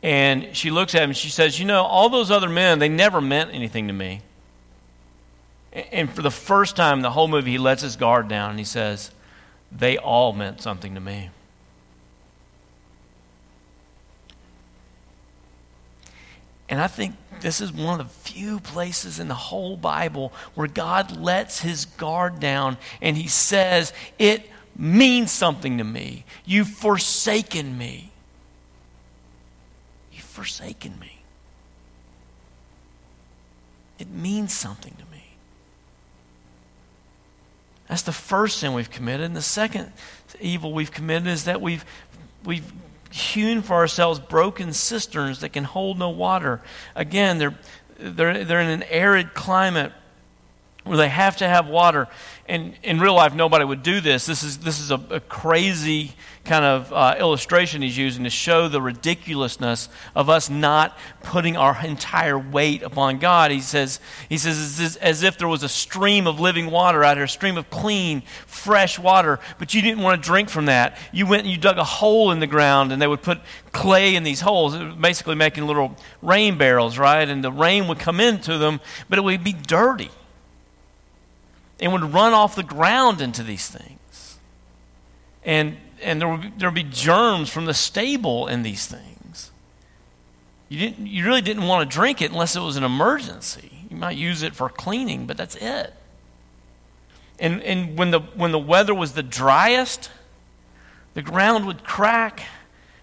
And 0.04 0.56
she 0.56 0.70
looks 0.70 0.96
at 0.96 1.04
him 1.04 1.10
and 1.12 1.18
she 1.18 1.30
says, 1.30 1.60
You 1.60 1.66
know, 1.66 1.84
all 1.84 2.10
those 2.10 2.32
other 2.32 2.50
men, 2.50 2.80
they 2.80 2.90
never 2.90 3.20
meant 3.20 3.54
anything 3.54 3.88
to 3.88 3.94
me. 3.94 4.22
And 5.74 6.10
for 6.12 6.22
the 6.22 6.32
first 6.32 6.76
time 6.76 7.00
in 7.00 7.04
the 7.04 7.12
whole 7.12 7.28
movie, 7.28 7.52
he 7.52 7.58
lets 7.58 7.82
his 7.82 7.96
guard 7.96 8.28
down 8.28 8.52
and 8.52 8.60
he 8.60 8.66
says, 8.66 9.12
They 9.72 9.98
all 9.98 10.34
meant 10.34 10.62
something 10.62 10.96
to 10.96 11.02
me. 11.02 11.30
And 16.70 16.82
I 16.82 16.88
think 16.88 17.16
this 17.42 17.62
is 17.62 17.72
one 17.72 18.00
of 18.00 18.08
the 18.08 18.14
few 18.30 18.60
places 18.60 19.20
in 19.20 19.28
the 19.28 19.34
whole 19.34 19.78
Bible 19.78 20.34
where 20.56 20.68
God 20.68 21.18
lets 21.18 21.62
his 21.62 21.86
guard 21.86 22.40
down 22.40 22.78
and 23.02 23.16
he 23.16 23.28
says, 23.28 23.94
It 24.20 24.50
means 24.76 25.32
something 25.32 25.78
to 25.78 25.84
me. 25.84 26.26
You've 26.46 26.68
forsaken 26.68 27.78
me. 27.78 28.12
You've 30.12 30.24
forsaken 30.24 31.00
me. 31.00 31.24
It 34.00 34.10
means 34.10 34.54
something 34.54 34.94
to 34.94 35.06
me. 35.06 35.24
That's 37.88 38.02
the 38.02 38.12
first 38.12 38.60
sin 38.60 38.74
we've 38.74 38.92
committed. 38.92 39.26
And 39.26 39.36
the 39.36 39.42
second 39.42 39.94
evil 40.40 40.74
we've 40.74 40.92
committed 40.92 41.28
is 41.28 41.46
that 41.46 41.62
we've, 41.62 41.86
we've 42.44 42.72
hewn 43.10 43.62
for 43.62 43.76
ourselves 43.76 44.20
broken 44.20 44.74
cisterns 44.74 45.40
that 45.40 45.50
can 45.50 45.64
hold 45.64 45.98
no 45.98 46.10
water. 46.10 46.62
Again, 46.96 47.38
they're, 47.38 47.58
they're, 48.00 48.44
they're 48.44 48.62
in 48.62 48.70
an 48.70 48.84
arid 48.84 49.34
climate 49.34 49.92
where 50.88 50.98
they 50.98 51.10
have 51.10 51.38
to 51.38 51.48
have 51.48 51.67
water. 51.67 52.08
And 52.50 52.75
in 52.82 53.00
real 53.00 53.13
life, 53.13 53.36
nobody 53.36 53.65
would 53.65 53.84
do 53.84 54.00
this. 54.00 54.25
This 54.25 54.41
is, 54.41 54.60
this 54.60 54.79
is 54.79 54.89
a, 54.89 55.01
a 55.10 55.20
crazy 55.20 56.13
kind 56.46 56.63
of 56.63 56.94
uh, 56.94 57.15
illustration 57.20 57.82
he's 57.82 57.98
using 57.98 58.24
to 58.24 58.29
show 58.29 58.70
the 58.70 58.82
ridiculousness 58.82 59.89
of 60.15 60.29
us 60.29 60.50
not 60.50 60.98
putting 61.24 61.58
our 61.58 61.77
entire 61.84 62.39
weight 62.39 62.84
upon 62.84 63.20
God. 63.20 63.51
He 63.51 63.60
says, 63.60 64.00
he 64.29 64.38
says 64.38 64.79
it's 64.79 64.96
as 64.96 65.24
if 65.24 65.38
there 65.38 65.48
was 65.50 65.63
a 65.63 65.70
stream 65.70 66.25
of 66.25 66.39
living 66.39 66.72
water 66.72 67.03
out 67.03 67.17
here, 67.17 67.25
a 67.25 67.29
stream 67.29 67.58
of 67.58 67.70
clean, 67.70 68.22
fresh 68.46 68.98
water, 68.98 69.39
but 69.60 69.74
you 69.74 69.82
didn't 69.82 70.01
want 70.01 70.22
to 70.22 70.25
drink 70.25 70.50
from 70.50 70.67
that. 70.67 70.98
You 71.12 71.27
went 71.27 71.44
and 71.44 71.51
you 71.51 71.58
dug 71.58 71.77
a 71.77 71.84
hole 71.84 72.32
in 72.32 72.39
the 72.39 72.48
ground, 72.48 72.94
and 72.94 73.01
they 73.01 73.08
would 73.08 73.22
put 73.22 73.39
clay 73.74 74.15
in 74.15 74.24
these 74.24 74.39
holes, 74.39 74.77
basically 74.96 75.36
making 75.36 75.67
little 75.67 75.98
rain 76.22 76.58
barrels, 76.58 76.98
right? 76.98 77.27
And 77.27 77.44
the 77.44 77.51
rain 77.51 77.89
would 77.89 78.00
come 78.00 78.22
into 78.22 78.58
them, 78.58 78.79
but 79.10 79.20
it 79.20 79.22
would 79.22 79.44
be 79.44 79.53
dirty 79.53 80.10
and 81.80 81.92
would 81.92 82.14
run 82.14 82.34
off 82.34 82.56
the 82.56 82.64
ground 82.64 83.22
into 83.22 83.44
these 83.44 83.68
things. 83.68 84.38
And, 85.44 85.78
and 86.02 86.20
there, 86.20 86.28
would 86.28 86.42
be, 86.42 86.52
there 86.58 86.70
would 86.70 86.76
be 86.76 86.84
germs 86.84 87.50
from 87.50 87.66
the 87.66 87.74
stable 87.74 88.48
in 88.48 88.64
these 88.64 88.86
things. 88.86 89.52
You, 90.70 90.80
didn't, 90.80 91.08
you 91.08 91.26
really 91.26 91.42
didn't 91.42 91.66
want 91.66 91.90
to 91.90 91.94
drink 91.94 92.22
it 92.22 92.32
unless 92.32 92.56
it 92.56 92.60
was 92.60 92.76
an 92.76 92.84
emergency. 92.84 93.72
You 93.90 93.96
might 93.96 94.18
use 94.18 94.44
it 94.44 94.56
for 94.56 94.68
cleaning, 94.70 95.26
but 95.26 95.38
that's 95.38 95.56
it. 95.56 95.94
And, 97.40 97.62
and 97.64 97.98
when, 97.98 98.12
the, 98.12 98.20
when 98.20 98.52
the 98.52 98.60
weather 98.60 98.94
was 98.94 99.14
the 99.14 99.24
driest, 99.24 100.10
the 101.14 101.22
ground 101.22 101.66
would 101.68 101.84
crack 101.84 102.42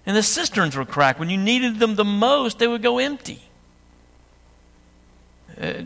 and 0.06 0.16
the 0.16 0.22
cisterns 0.22 0.76
would 0.76 0.88
crack. 0.88 1.18
When 1.18 1.30
you 1.30 1.38
needed 1.38 1.78
them 1.78 1.94
the 1.94 2.04
most, 2.04 2.58
they 2.58 2.66
would 2.66 2.82
go 2.82 2.98
empty. 2.98 3.42
Uh, 5.58 5.84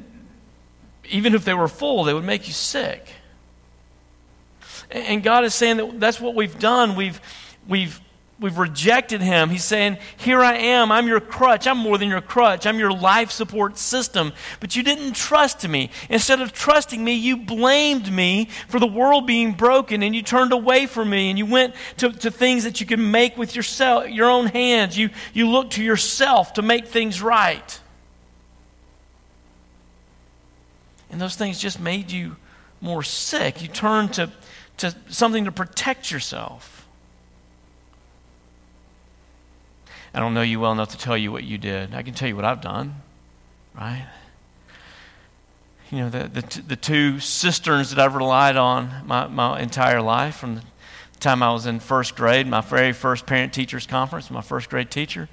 even 1.11 1.35
if 1.35 1.45
they 1.45 1.55
were 1.55 1.69
full, 1.69 2.05
they 2.05 2.15
would 2.15 2.25
make 2.25 2.47
you 2.47 2.55
sick. 2.55 3.07
And 4.91 5.23
God 5.23 5.45
is 5.45 5.55
saying 5.55 5.77
that 5.79 6.01
that's 6.01 6.21
what 6.21 6.35
we've 6.35 6.59
done. 6.59 6.97
We've, 6.97 7.21
we've, 7.69 8.01
we've 8.41 8.57
rejected 8.57 9.21
Him. 9.21 9.51
He's 9.51 9.65
saying, 9.65 9.99
Here 10.17 10.41
I 10.41 10.55
am. 10.55 10.91
I'm 10.91 11.07
your 11.07 11.21
crutch. 11.21 11.67
I'm 11.67 11.77
more 11.77 11.99
than 11.99 12.09
your 12.09 12.23
crutch. 12.23 12.67
I'm 12.67 12.79
your 12.79 12.93
life 12.93 13.31
support 13.31 13.77
system. 13.77 14.33
But 14.61 14.77
you 14.77 14.83
didn't 14.83 15.13
trust 15.13 15.69
me. 15.69 15.91
Instead 16.09 16.41
of 16.41 16.55
trusting 16.55 17.03
me, 17.05 17.13
you 17.15 17.37
blamed 17.37 18.11
me 18.11 18.49
for 18.69 18.81
the 18.81 18.87
world 18.87 19.27
being 19.27 19.53
broken 19.53 20.03
and 20.03 20.15
you 20.15 20.23
turned 20.23 20.53
away 20.53 20.87
from 20.87 21.11
me 21.11 21.29
and 21.29 21.39
you 21.39 21.45
went 21.45 21.75
to, 21.99 22.11
to 22.11 22.31
things 22.31 22.65
that 22.65 22.81
you 22.81 22.87
can 22.87 23.11
make 23.11 23.37
with 23.37 23.55
yourself, 23.55 24.09
your 24.09 24.31
own 24.31 24.47
hands. 24.47 24.97
You, 24.97 25.11
you 25.35 25.51
looked 25.51 25.75
to 25.75 25.85
yourself 25.85 26.55
to 26.55 26.63
make 26.63 26.89
things 26.89 27.21
right. 27.21 27.79
And 31.11 31.21
those 31.21 31.37
things 31.37 31.59
just 31.59 31.81
made 31.81 32.11
you 32.11 32.37
more 32.81 33.03
sick. 33.03 33.63
You 33.63 33.69
turned 33.69 34.15
to, 34.15 34.31
to 34.79 34.95
something 35.09 35.45
to 35.45 35.53
protect 35.53 36.11
yourself. 36.11 36.87
I 40.15 40.21
don't 40.21 40.35
know 40.35 40.43
you 40.43 40.61
well 40.61 40.73
enough 40.73 40.91
to 40.91 40.99
tell 40.99 41.17
you 41.17 41.31
what 41.31 41.45
you 41.45 41.59
did. 41.59 41.95
I 41.95 42.03
can 42.03 42.15
tell 42.15 42.29
you 42.29 42.37
what 42.37 42.45
I've 42.45 42.61
done, 42.61 42.97
right? 43.75 44.07
you 45.91 45.99
know, 45.99 46.11
the, 46.11 46.29
the, 46.29 46.63
the 46.67 46.77
two 46.77 47.19
cisterns 47.21 47.91
that 47.91 47.99
I've 47.99 48.15
relied 48.15 48.57
on 48.57 49.07
my, 49.07 49.27
my 49.27 49.61
entire 49.61 50.03
life 50.03 50.37
from 50.37 50.57
the 50.57 50.63
time 51.19 51.43
I 51.43 51.53
was 51.53 51.67
in 51.67 51.81
first 51.81 52.15
grade, 52.15 52.47
my 52.47 52.61
very 52.61 52.93
first 52.93 53.27
parent 53.27 53.55
teachers 53.55 53.87
conference, 53.87 54.31
my 54.31 54.43
first 54.43 54.69
grade 54.69 54.91
teacher. 54.91 55.29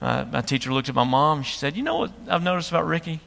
Uh, 0.00 0.24
my 0.30 0.40
teacher 0.40 0.72
looked 0.72 0.88
at 0.88 0.94
my 0.94 1.04
mom 1.04 1.42
she 1.42 1.56
said, 1.56 1.76
You 1.76 1.82
know 1.82 1.98
what 1.98 2.12
I've 2.28 2.42
noticed 2.42 2.70
about 2.70 2.86
Ricky? 2.86 3.20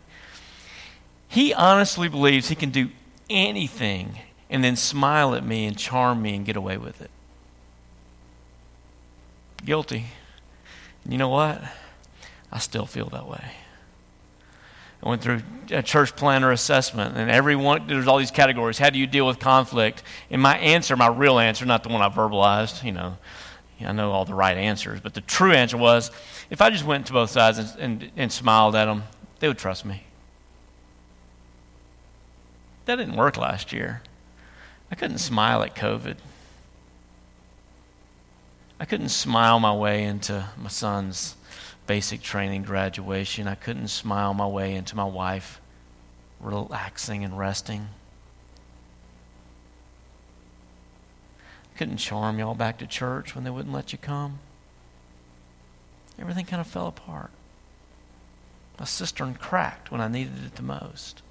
He 1.34 1.52
honestly 1.52 2.10
believes 2.10 2.50
he 2.50 2.54
can 2.54 2.70
do 2.70 2.90
anything 3.28 4.20
and 4.52 4.64
then 4.64 4.76
smile 4.76 5.34
at 5.34 5.44
me 5.44 5.66
and 5.66 5.76
charm 5.76 6.22
me 6.22 6.36
and 6.36 6.46
get 6.46 6.56
away 6.56 6.78
with 6.78 7.02
it. 7.02 7.10
Guilty. 9.66 10.06
You 11.10 11.18
know 11.18 11.30
what? 11.30 11.60
I 12.52 12.60
still 12.60 12.86
feel 12.86 13.10
that 13.10 13.28
way. 13.28 13.44
I 15.02 15.10
went 15.10 15.24
through 15.24 15.42
a 15.72 15.82
church 15.82 16.16
planner 16.16 16.52
assessment, 16.52 17.18
and 17.18 17.32
everyone, 17.32 17.88
there's 17.88 18.06
all 18.06 18.20
these 18.20 18.30
categories. 18.30 18.78
How 18.78 18.92
do 18.92 19.00
you 19.00 19.08
deal 19.08 19.26
with 19.26 19.40
conflict? 19.40 20.04
And 20.30 20.40
my 20.40 20.56
answer, 20.60 20.96
my 20.96 21.08
real 21.08 21.40
answer, 21.40 21.66
not 21.66 21.82
the 21.82 21.90
one 21.90 22.04
I 22.04 22.10
verbalized, 22.10 22.84
you 22.84 22.92
know, 22.92 23.18
I 23.82 23.92
know 23.92 24.12
all 24.12 24.26
the 24.26 24.36
right 24.36 24.56
answers, 24.56 25.00
but 25.00 25.16
the 25.16 25.22
true 25.22 25.54
answer 25.54 25.78
was 25.78 26.12
if 26.52 26.62
I 26.62 26.70
just 26.70 26.86
went 26.86 27.08
to 27.08 27.14
both 27.14 27.32
sides 27.32 27.58
and, 27.58 27.80
and, 27.80 28.12
and 28.16 28.32
smiled 28.32 28.76
at 28.76 28.86
them, 28.86 29.06
they 29.40 29.48
would 29.48 29.58
trust 29.58 29.84
me. 29.84 30.04
That 32.86 32.98
didn't 32.98 33.16
work 33.16 33.38
last 33.38 33.72
year. 33.72 34.02
I 34.92 34.96
couldn't 34.96 35.20
smile 35.20 35.64
at 35.64 35.76
COVID. 35.76 36.18
I 38.80 38.86
couldn't 38.86 39.10
smile 39.10 39.60
my 39.60 39.74
way 39.74 40.04
into 40.04 40.50
my 40.58 40.68
son's 40.68 41.36
basic 41.88 42.22
training 42.22 42.64
graduation. 42.64 43.48
I 43.48 43.56
couldn't 43.56 43.88
smile 43.88 44.34
my 44.34 44.48
way 44.48 44.76
into 44.76 44.96
my 44.96 45.06
wife 45.06 45.62
relaxing 46.40 47.24
and 47.24 47.38
resting. 47.38 47.88
I 51.74 51.78
couldn't 51.78 51.98
charm 51.98 52.38
y'all 52.38 52.56
back 52.56 52.78
to 52.80 52.88
church 52.88 53.34
when 53.34 53.44
they 53.44 53.50
wouldn't 53.50 53.74
let 53.74 53.94
you 53.94 53.98
come. 53.98 54.40
Everything 56.20 56.46
kind 56.46 56.62
of 56.62 56.68
fell 56.68 56.88
apart. 56.88 57.32
My 58.78 58.86
cistern 58.86 59.36
cracked 59.36 59.92
when 59.92 60.02
I 60.02 60.08
needed 60.08 60.46
it 60.46 60.56
the 60.56 60.62
most. 60.62 61.22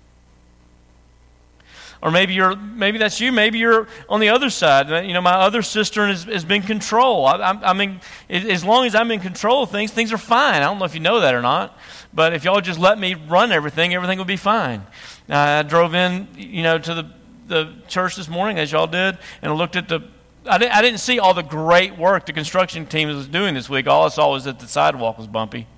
Or 2.03 2.11
maybe 2.11 2.35
you're, 2.35 2.57
maybe 2.57 2.99
that's 2.99 3.21
you. 3.21 3.31
Maybe 3.31 3.61
you're 3.61 3.87
on 4.09 4.19
the 4.19 4.31
other 4.31 4.51
side. 4.51 5.07
You 5.07 5.15
know, 5.15 5.21
my 5.21 5.35
other 5.35 5.63
cistern 5.63 6.11
has, 6.11 6.25
has 6.25 6.45
been 6.45 6.63
control. 6.63 7.25
I, 7.27 7.37
I, 7.37 7.71
I 7.71 7.73
mean, 7.75 8.01
as 8.29 8.65
long 8.65 8.87
as 8.87 8.97
I'm 8.97 9.13
in 9.13 9.21
control 9.21 9.63
of 9.63 9.71
things, 9.71 9.93
things 9.93 10.13
are 10.13 10.19
fine. 10.19 10.57
I 10.57 10.65
don't 10.65 10.81
know 10.81 10.85
if 10.85 10.95
you 10.95 11.01
know 11.01 11.21
that 11.21 11.33
or 11.33 11.43
not, 11.43 11.79
but 12.13 12.33
if 12.33 12.43
y'all 12.43 12.61
just 12.61 12.81
let 12.81 12.99
me 12.99 13.15
run 13.15 13.53
everything, 13.53 13.95
everything 13.95 14.19
will 14.19 14.25
be 14.25 14.37
fine. 14.37 14.85
I 15.29 15.63
drove 15.63 15.95
in, 15.95 16.27
you 16.37 16.65
know, 16.65 16.79
to 16.79 16.95
the 16.95 17.07
the 17.49 17.73
church 17.87 18.17
this 18.17 18.29
morning, 18.29 18.59
as 18.59 18.73
y'all 18.73 18.87
did, 18.87 19.19
and 19.43 19.55
looked 19.55 19.77
at 19.77 19.89
the. 19.89 20.01
I 20.45 20.59
didn't, 20.59 20.75
I 20.75 20.83
didn't 20.83 20.99
see 20.99 21.21
all 21.21 21.35
the 21.35 21.43
great 21.43 21.97
work 21.97 22.27
the 22.27 22.33
construction 22.33 22.87
team 22.87 23.09
was 23.09 23.29
doing 23.29 23.55
this 23.55 23.69
week. 23.69 23.87
All 23.87 24.05
I 24.05 24.09
saw 24.09 24.33
was 24.33 24.45
that 24.45 24.59
the 24.59 24.67
sidewalk 24.67 25.19
was 25.19 25.29
bumpy. 25.29 25.69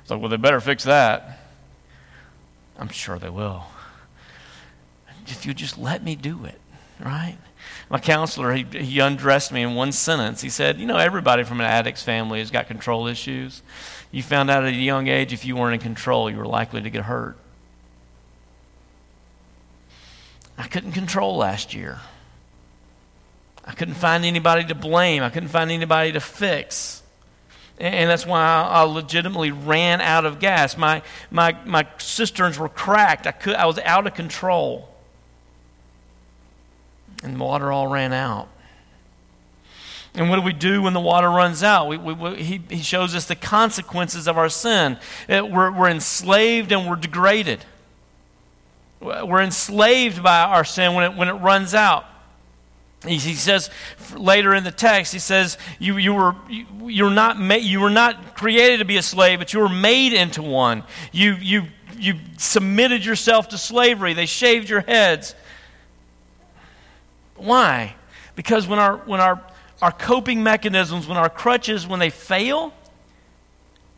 It's 0.00 0.10
like, 0.10 0.20
well, 0.20 0.28
they 0.28 0.36
better 0.36 0.60
fix 0.60 0.84
that. 0.84 1.38
I'm 2.78 2.88
sure 2.88 3.18
they 3.18 3.30
will 3.30 3.64
if 5.38 5.46
you 5.46 5.54
just 5.54 5.78
let 5.78 6.02
me 6.02 6.16
do 6.16 6.44
it, 6.44 6.60
right? 6.98 7.38
My 7.88 7.98
counselor, 7.98 8.52
he, 8.54 8.64
he 8.64 8.98
undressed 8.98 9.52
me 9.52 9.62
in 9.62 9.74
one 9.74 9.92
sentence. 9.92 10.40
He 10.40 10.50
said, 10.50 10.78
You 10.78 10.86
know, 10.86 10.96
everybody 10.96 11.44
from 11.44 11.60
an 11.60 11.66
addict's 11.66 12.02
family 12.02 12.40
has 12.40 12.50
got 12.50 12.66
control 12.66 13.06
issues. 13.06 13.62
You 14.10 14.22
found 14.22 14.50
out 14.50 14.64
at 14.64 14.72
a 14.72 14.76
young 14.76 15.06
age 15.06 15.32
if 15.32 15.44
you 15.44 15.56
weren't 15.56 15.74
in 15.74 15.80
control, 15.80 16.30
you 16.30 16.36
were 16.36 16.46
likely 16.46 16.82
to 16.82 16.90
get 16.90 17.04
hurt. 17.04 17.36
I 20.56 20.66
couldn't 20.66 20.92
control 20.92 21.36
last 21.36 21.72
year. 21.72 22.00
I 23.64 23.72
couldn't 23.72 23.94
find 23.94 24.24
anybody 24.24 24.64
to 24.64 24.74
blame. 24.74 25.22
I 25.22 25.30
couldn't 25.30 25.50
find 25.50 25.70
anybody 25.70 26.12
to 26.12 26.20
fix. 26.20 27.02
And 27.78 28.10
that's 28.10 28.26
why 28.26 28.40
I 28.42 28.82
legitimately 28.82 29.52
ran 29.52 30.00
out 30.00 30.24
of 30.24 30.40
gas. 30.40 30.76
My, 30.76 31.02
my, 31.30 31.56
my 31.64 31.86
cisterns 31.98 32.58
were 32.58 32.68
cracked. 32.68 33.26
I, 33.28 33.32
could, 33.32 33.54
I 33.54 33.66
was 33.66 33.78
out 33.78 34.06
of 34.06 34.14
control 34.14 34.88
and 37.22 37.34
the 37.34 37.44
water 37.44 37.72
all 37.72 37.88
ran 37.88 38.12
out. 38.12 38.48
And 40.14 40.30
what 40.30 40.36
do 40.36 40.42
we 40.42 40.52
do 40.52 40.82
when 40.82 40.94
the 40.94 41.00
water 41.00 41.28
runs 41.28 41.62
out? 41.62 41.88
We, 41.88 41.96
we, 41.96 42.12
we, 42.12 42.42
he, 42.42 42.60
he 42.70 42.82
shows 42.82 43.14
us 43.14 43.26
the 43.26 43.36
consequences 43.36 44.26
of 44.26 44.36
our 44.36 44.48
sin. 44.48 44.98
Uh, 45.28 45.46
we're, 45.46 45.70
we're 45.70 45.88
enslaved 45.88 46.72
and 46.72 46.88
we're 46.88 46.96
degraded. 46.96 47.64
We're 49.00 49.42
enslaved 49.42 50.22
by 50.22 50.40
our 50.42 50.64
sin 50.64 50.94
when 50.94 51.12
it, 51.12 51.16
when 51.16 51.28
it 51.28 51.34
runs 51.34 51.72
out. 51.72 52.04
He, 53.06 53.16
he 53.16 53.34
says 53.34 53.70
later 54.16 54.54
in 54.54 54.64
the 54.64 54.72
text, 54.72 55.12
he 55.12 55.20
says, 55.20 55.56
you, 55.78 55.98
you, 55.98 56.14
were, 56.14 56.34
you, 56.48 56.66
you're 56.88 57.10
not 57.10 57.38
ma- 57.38 57.54
you 57.54 57.80
were 57.80 57.90
not 57.90 58.34
created 58.34 58.78
to 58.78 58.84
be 58.84 58.96
a 58.96 59.02
slave, 59.02 59.38
but 59.38 59.52
you 59.52 59.60
were 59.60 59.68
made 59.68 60.12
into 60.12 60.42
one. 60.42 60.82
You, 61.12 61.34
you, 61.34 61.64
you 61.96 62.14
submitted 62.38 63.04
yourself 63.04 63.50
to 63.50 63.58
slavery. 63.58 64.14
They 64.14 64.26
shaved 64.26 64.68
your 64.68 64.80
heads. 64.80 65.36
Why? 67.38 67.94
Because 68.34 68.66
when 68.66 68.78
our, 68.78 68.98
when 68.98 69.20
our, 69.20 69.42
our 69.82 69.92
coping 69.92 70.42
mechanisms, 70.42 71.06
when 71.06 71.16
our 71.16 71.30
crutches, 71.30 71.86
when 71.86 72.00
they 72.00 72.10
fail, 72.10 72.72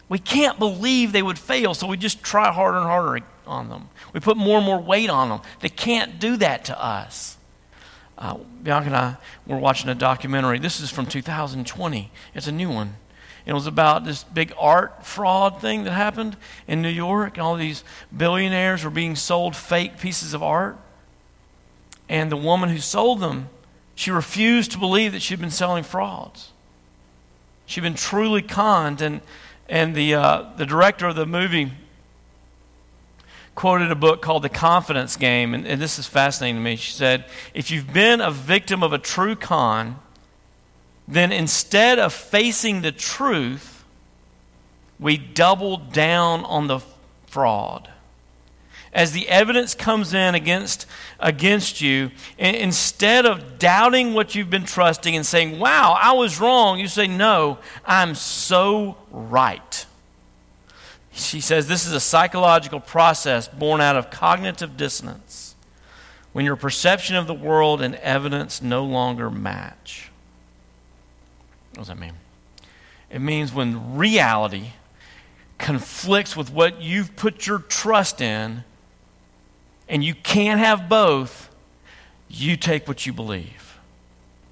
we 0.08 0.18
can't 0.18 0.58
believe 0.58 1.12
they 1.12 1.22
would 1.22 1.38
fail, 1.38 1.74
so 1.74 1.86
we 1.86 1.96
just 1.96 2.22
try 2.22 2.50
harder 2.52 2.78
and 2.78 2.86
harder 2.86 3.24
on 3.46 3.68
them. 3.68 3.88
We 4.12 4.20
put 4.20 4.36
more 4.36 4.58
and 4.58 4.66
more 4.66 4.80
weight 4.80 5.10
on 5.10 5.28
them. 5.28 5.40
They 5.60 5.68
can't 5.68 6.18
do 6.18 6.36
that 6.38 6.64
to 6.66 6.82
us. 6.82 7.36
Uh, 8.18 8.34
Bianca 8.62 8.86
and 8.86 8.96
I 8.96 9.16
were 9.46 9.56
watching 9.56 9.88
a 9.88 9.94
documentary. 9.94 10.58
This 10.58 10.80
is 10.80 10.90
from 10.90 11.06
2020. 11.06 12.10
It's 12.34 12.46
a 12.46 12.52
new 12.52 12.70
one. 12.70 12.96
It 13.46 13.54
was 13.54 13.66
about 13.66 14.04
this 14.04 14.24
big 14.24 14.52
art 14.58 15.06
fraud 15.06 15.60
thing 15.60 15.84
that 15.84 15.92
happened 15.92 16.36
in 16.68 16.82
New 16.82 16.90
York. 16.90 17.36
And 17.36 17.42
all 17.42 17.56
these 17.56 17.82
billionaires 18.14 18.84
were 18.84 18.90
being 18.90 19.16
sold 19.16 19.56
fake 19.56 19.98
pieces 19.98 20.34
of 20.34 20.42
art. 20.42 20.76
And 22.10 22.30
the 22.30 22.36
woman 22.36 22.70
who 22.70 22.78
sold 22.78 23.20
them, 23.20 23.48
she 23.94 24.10
refused 24.10 24.72
to 24.72 24.78
believe 24.78 25.12
that 25.12 25.22
she'd 25.22 25.40
been 25.40 25.52
selling 25.52 25.84
frauds. 25.84 26.50
She'd 27.66 27.82
been 27.82 27.94
truly 27.94 28.42
conned. 28.42 29.00
And, 29.00 29.20
and 29.68 29.94
the, 29.94 30.14
uh, 30.14 30.50
the 30.56 30.66
director 30.66 31.06
of 31.06 31.14
the 31.14 31.24
movie 31.24 31.70
quoted 33.54 33.92
a 33.92 33.94
book 33.94 34.20
called 34.20 34.42
The 34.42 34.48
Confidence 34.48 35.16
Game. 35.16 35.54
And, 35.54 35.64
and 35.64 35.80
this 35.80 36.00
is 36.00 36.08
fascinating 36.08 36.56
to 36.56 36.60
me. 36.60 36.74
She 36.74 36.90
said, 36.90 37.26
If 37.54 37.70
you've 37.70 37.92
been 37.92 38.20
a 38.20 38.32
victim 38.32 38.82
of 38.82 38.92
a 38.92 38.98
true 38.98 39.36
con, 39.36 40.00
then 41.06 41.30
instead 41.30 42.00
of 42.00 42.12
facing 42.12 42.82
the 42.82 42.90
truth, 42.90 43.84
we 44.98 45.16
double 45.16 45.76
down 45.76 46.44
on 46.44 46.66
the 46.66 46.80
fraud 47.26 47.88
as 48.92 49.12
the 49.12 49.28
evidence 49.28 49.74
comes 49.74 50.12
in 50.14 50.34
against, 50.34 50.86
against 51.20 51.80
you, 51.80 52.10
instead 52.38 53.24
of 53.24 53.58
doubting 53.58 54.14
what 54.14 54.34
you've 54.34 54.50
been 54.50 54.64
trusting 54.64 55.14
and 55.14 55.24
saying, 55.24 55.58
wow, 55.58 55.96
I 56.00 56.12
was 56.12 56.40
wrong, 56.40 56.80
you 56.80 56.88
say, 56.88 57.06
no, 57.06 57.58
I'm 57.84 58.14
so 58.14 58.96
right. 59.10 59.86
She 61.12 61.40
says 61.40 61.68
this 61.68 61.86
is 61.86 61.92
a 61.92 62.00
psychological 62.00 62.80
process 62.80 63.46
born 63.46 63.80
out 63.80 63.96
of 63.96 64.10
cognitive 64.10 64.76
dissonance 64.76 65.54
when 66.32 66.44
your 66.44 66.56
perception 66.56 67.16
of 67.16 67.26
the 67.26 67.34
world 67.34 67.82
and 67.82 67.94
evidence 67.96 68.62
no 68.62 68.84
longer 68.84 69.30
match. 69.30 70.10
What 71.70 71.80
does 71.80 71.88
that 71.88 71.98
mean? 71.98 72.14
It 73.10 73.20
means 73.20 73.52
when 73.52 73.96
reality 73.96 74.70
conflicts 75.58 76.36
with 76.36 76.52
what 76.52 76.80
you've 76.80 77.14
put 77.16 77.46
your 77.46 77.58
trust 77.58 78.20
in 78.20 78.64
and 79.90 80.04
you 80.04 80.14
can't 80.14 80.60
have 80.60 80.88
both, 80.88 81.50
you 82.28 82.56
take 82.56 82.86
what 82.86 83.04
you 83.04 83.12
believe. 83.12 83.78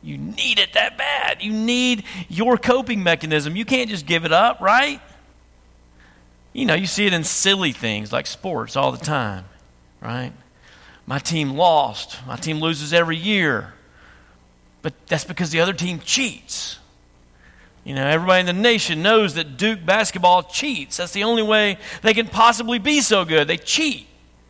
You 0.03 0.18
need 0.18 0.59
it 0.59 0.74
that 0.74 0.98
bad. 0.98 1.42
You 1.42 1.53
need 1.53 2.05
your 2.29 2.59
coping 2.59 3.03
mechanism. 3.03 3.55
You 3.57 3.64
can't 3.64 3.88
just 3.88 4.05
give 4.05 4.24
it 4.24 4.33
up, 4.33 4.61
right? 4.61 5.01
You 6.53 6.66
know, 6.66 6.74
you 6.74 6.87
see 6.87 7.07
it 7.07 7.12
in 7.12 7.22
silly 7.22 7.72
things 7.72 8.12
like 8.12 8.27
sports 8.27 8.74
all 8.74 8.90
the 8.90 8.98
time, 8.98 9.44
right? 10.01 10.33
My 11.07 11.20
team 11.20 11.51
lost. 11.51 12.18
My 12.27 12.37
team 12.37 12.59
loses 12.59 12.92
every 12.92 13.16
year. 13.16 13.74
But 14.83 14.92
that's 15.07 15.24
because 15.24 15.51
the 15.51 15.61
other 15.61 15.72
team 15.72 16.01
cheats. 16.01 16.79
You 17.85 17.94
know, 17.94 18.05
everybody 18.05 18.40
in 18.40 18.46
the 18.46 18.53
nation 18.53 19.03
knows 19.03 19.35
that 19.35 19.57
Duke 19.57 19.87
basketball 19.87 20.42
cheats. 20.42 20.96
That's 20.96 21.12
the 21.12 21.24
only 21.24 21.42
way 21.42 21.79
they 22.03 22.12
can 22.12 22.27
possibly 22.27 22.81
be 22.81 23.01
so 23.03 23.24
good. 23.24 23.46
They 23.46 23.57
cheat. 23.57 24.08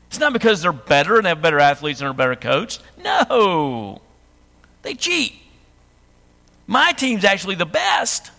It's 0.09 0.19
not 0.19 0.33
because 0.33 0.63
they're 0.63 0.73
better 0.73 1.17
and 1.17 1.25
they 1.25 1.29
have 1.31 1.43
better 1.43 1.61
athletes 1.61 2.01
and 2.01 2.09
are 2.09 2.15
better 2.15 2.35
coached. 2.35 2.83
No. 3.03 4.01
They 4.83 4.95
cheat. 4.95 5.35
My 6.67 6.93
team's 6.93 7.25
actually 7.25 7.55
the 7.55 7.67
best. 7.67 8.31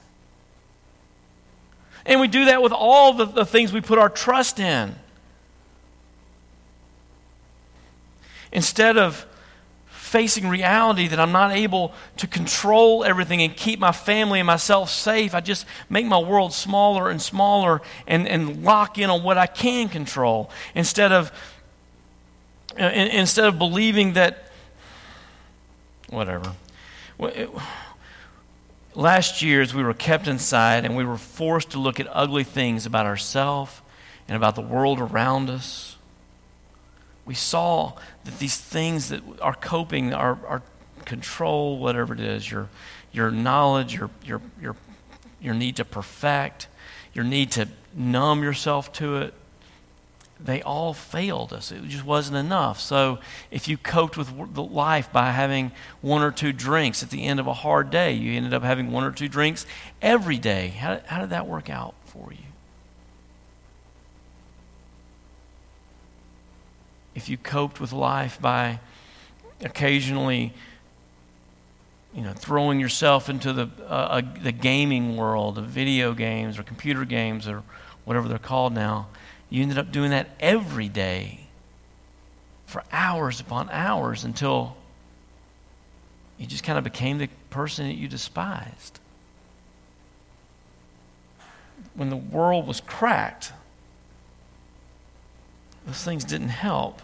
And 2.05 2.19
we 2.19 2.27
do 2.27 2.45
that 2.45 2.61
with 2.61 2.71
all 2.71 3.13
the, 3.13 3.25
the 3.25 3.45
things 3.45 3.71
we 3.71 3.81
put 3.81 3.99
our 3.99 4.09
trust 4.09 4.59
in. 4.59 4.95
Instead 8.51 8.97
of 8.97 9.27
facing 10.09 10.47
reality 10.47 11.07
that 11.07 11.19
I'm 11.19 11.31
not 11.31 11.51
able 11.51 11.93
to 12.17 12.25
control 12.25 13.03
everything 13.03 13.43
and 13.43 13.55
keep 13.55 13.77
my 13.77 13.91
family 13.91 14.39
and 14.39 14.47
myself 14.47 14.89
safe, 14.89 15.35
I 15.35 15.39
just 15.39 15.67
make 15.87 16.07
my 16.07 16.17
world 16.17 16.51
smaller 16.51 17.11
and 17.11 17.21
smaller 17.21 17.81
and, 18.07 18.27
and 18.27 18.63
lock 18.63 18.97
in 18.97 19.11
on 19.11 19.21
what 19.21 19.37
I 19.37 19.45
can 19.45 19.87
control. 19.87 20.49
Instead 20.73 21.11
of, 21.11 21.31
Uh, 22.77 22.83
instead 22.83 23.45
of 23.45 23.57
believing 23.57 24.13
that, 24.13 24.51
whatever. 26.09 26.53
Last 28.93 29.41
year, 29.41 29.61
as 29.61 29.73
we 29.73 29.83
were 29.83 29.93
kept 29.93 30.27
inside 30.27 30.85
and 30.85 30.95
we 30.95 31.03
were 31.03 31.17
forced 31.17 31.71
to 31.71 31.79
look 31.79 31.99
at 31.99 32.07
ugly 32.11 32.43
things 32.43 32.85
about 32.85 33.05
ourselves 33.05 33.81
and 34.27 34.35
about 34.35 34.55
the 34.55 34.61
world 34.61 34.99
around 34.99 35.49
us, 35.49 35.97
we 37.25 37.33
saw 37.35 37.93
that 38.23 38.39
these 38.39 38.57
things 38.57 39.09
that 39.09 39.21
are 39.41 39.53
coping, 39.53 40.13
our, 40.13 40.37
our 40.47 40.61
control, 41.05 41.77
whatever 41.77 42.13
it 42.13 42.19
is, 42.19 42.49
your, 42.49 42.69
your 43.11 43.31
knowledge, 43.31 43.95
your, 43.95 44.09
your, 44.23 44.41
your, 44.61 44.75
your 45.41 45.53
need 45.53 45.75
to 45.75 45.85
perfect, 45.85 46.67
your 47.13 47.23
need 47.25 47.51
to 47.51 47.67
numb 47.93 48.43
yourself 48.43 48.91
to 48.93 49.17
it, 49.17 49.33
they 50.39 50.61
all 50.61 50.93
failed 50.93 51.51
us. 51.51 51.71
It 51.71 51.83
just 51.85 52.05
wasn't 52.05 52.37
enough. 52.37 52.79
So 52.79 53.19
if 53.51 53.67
you 53.67 53.77
coped 53.77 54.17
with 54.17 54.31
life 54.57 55.11
by 55.11 55.31
having 55.31 55.71
one 56.01 56.21
or 56.21 56.31
two 56.31 56.53
drinks 56.53 57.03
at 57.03 57.09
the 57.09 57.25
end 57.25 57.39
of 57.39 57.47
a 57.47 57.53
hard 57.53 57.89
day, 57.89 58.13
you 58.13 58.33
ended 58.33 58.53
up 58.53 58.63
having 58.63 58.91
one 58.91 59.03
or 59.03 59.11
two 59.11 59.27
drinks 59.27 59.65
every 60.01 60.37
day. 60.37 60.69
How, 60.69 61.01
how 61.05 61.19
did 61.19 61.31
that 61.31 61.47
work 61.47 61.69
out 61.69 61.93
for 62.05 62.31
you? 62.31 62.49
if 67.19 67.27
you 67.27 67.37
coped 67.37 67.81
with 67.81 67.91
life 67.91 68.39
by 68.39 68.79
occasionally 69.61 70.53
you 72.15 72.21
know, 72.21 72.31
throwing 72.31 72.79
yourself 72.79 73.29
into 73.29 73.51
the, 73.51 73.69
uh, 73.81 73.83
uh, 73.83 74.21
the 74.41 74.53
gaming 74.53 75.17
world 75.17 75.57
of 75.57 75.65
video 75.65 76.13
games 76.13 76.57
or 76.57 76.63
computer 76.63 77.03
games 77.03 77.45
or 77.45 77.61
whatever 78.05 78.29
they're 78.29 78.39
called 78.39 78.73
now, 78.73 79.07
you 79.49 79.61
ended 79.61 79.77
up 79.77 79.91
doing 79.91 80.11
that 80.11 80.29
every 80.39 80.89
day 80.89 81.41
for 82.65 82.83
hours 82.91 83.39
upon 83.39 83.69
hours 83.71 84.23
until 84.23 84.77
you 86.37 86.45
just 86.45 86.63
kind 86.63 86.77
of 86.77 86.83
became 86.83 87.17
the 87.17 87.27
person 87.49 87.87
that 87.87 87.95
you 87.95 88.07
despised. 88.07 88.99
When 91.95 92.09
the 92.09 92.15
world 92.15 92.67
was 92.67 92.79
cracked, 92.79 93.51
those 95.85 96.03
things 96.03 96.23
didn't 96.23 96.49
help 96.49 97.01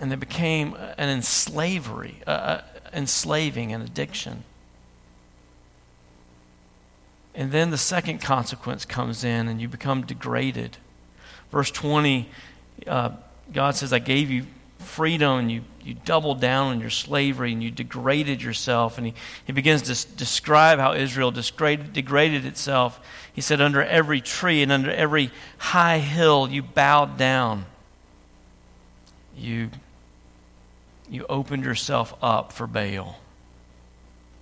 and 0.00 0.10
they 0.10 0.16
became 0.16 0.76
an 0.98 1.08
enslavery, 1.08 2.20
uh, 2.26 2.60
enslaving, 2.92 3.72
an 3.72 3.82
addiction. 3.82 4.44
And 7.34 7.50
then 7.50 7.70
the 7.70 7.78
second 7.78 8.20
consequence 8.20 8.84
comes 8.84 9.24
in, 9.24 9.48
and 9.48 9.60
you 9.60 9.68
become 9.68 10.06
degraded. 10.06 10.76
Verse 11.50 11.70
20, 11.70 12.28
uh, 12.86 13.10
God 13.52 13.74
says, 13.74 13.92
I 13.92 13.98
gave 13.98 14.30
you 14.30 14.46
freedom, 14.78 15.38
and 15.40 15.50
you, 15.50 15.62
you 15.82 15.94
doubled 15.94 16.40
down 16.40 16.68
on 16.68 16.80
your 16.80 16.90
slavery, 16.90 17.52
and 17.52 17.62
you 17.62 17.70
degraded 17.70 18.42
yourself. 18.42 18.98
And 18.98 19.08
he, 19.08 19.14
he 19.46 19.52
begins 19.52 19.82
to 19.82 20.16
describe 20.16 20.78
how 20.78 20.94
Israel 20.94 21.30
degraded, 21.30 21.92
degraded 21.92 22.44
itself. 22.44 23.00
He 23.32 23.40
said, 23.40 23.60
Under 23.60 23.82
every 23.82 24.20
tree 24.20 24.62
and 24.62 24.70
under 24.70 24.90
every 24.90 25.30
high 25.58 25.98
hill, 25.98 26.48
you 26.48 26.62
bowed 26.62 27.18
down. 27.18 27.66
You 29.36 29.70
you 31.08 31.26
opened 31.28 31.64
yourself 31.64 32.14
up 32.22 32.52
for 32.52 32.66
Baal. 32.66 33.18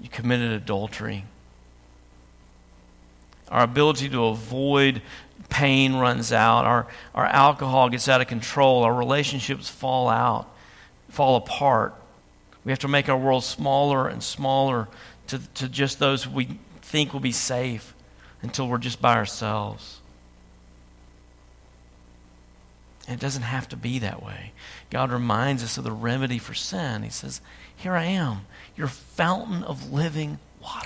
You 0.00 0.08
committed 0.08 0.52
adultery. 0.52 1.24
Our 3.52 3.62
ability 3.62 4.08
to 4.08 4.24
avoid 4.24 5.02
pain 5.50 5.94
runs 5.94 6.32
out. 6.32 6.64
Our, 6.64 6.86
our 7.14 7.26
alcohol 7.26 7.90
gets 7.90 8.08
out 8.08 8.22
of 8.22 8.26
control. 8.26 8.82
Our 8.82 8.94
relationships 8.94 9.68
fall 9.68 10.08
out, 10.08 10.48
fall 11.10 11.36
apart. 11.36 11.94
We 12.64 12.72
have 12.72 12.78
to 12.80 12.88
make 12.88 13.08
our 13.08 13.16
world 13.16 13.44
smaller 13.44 14.08
and 14.08 14.22
smaller 14.22 14.88
to, 15.28 15.38
to 15.54 15.68
just 15.68 15.98
those 15.98 16.26
we 16.26 16.58
think 16.80 17.12
will 17.12 17.20
be 17.20 17.32
safe 17.32 17.94
until 18.40 18.66
we're 18.68 18.78
just 18.78 19.02
by 19.02 19.16
ourselves. 19.16 20.00
And 23.06 23.20
it 23.20 23.20
doesn't 23.20 23.42
have 23.42 23.68
to 23.70 23.76
be 23.76 23.98
that 23.98 24.22
way. 24.22 24.52
God 24.88 25.10
reminds 25.10 25.62
us 25.62 25.76
of 25.76 25.84
the 25.84 25.92
remedy 25.92 26.38
for 26.38 26.54
sin. 26.54 27.02
He 27.02 27.10
says, 27.10 27.40
Here 27.76 27.94
I 27.94 28.04
am, 28.04 28.46
your 28.76 28.88
fountain 28.88 29.62
of 29.64 29.92
living 29.92 30.38
water. 30.62 30.81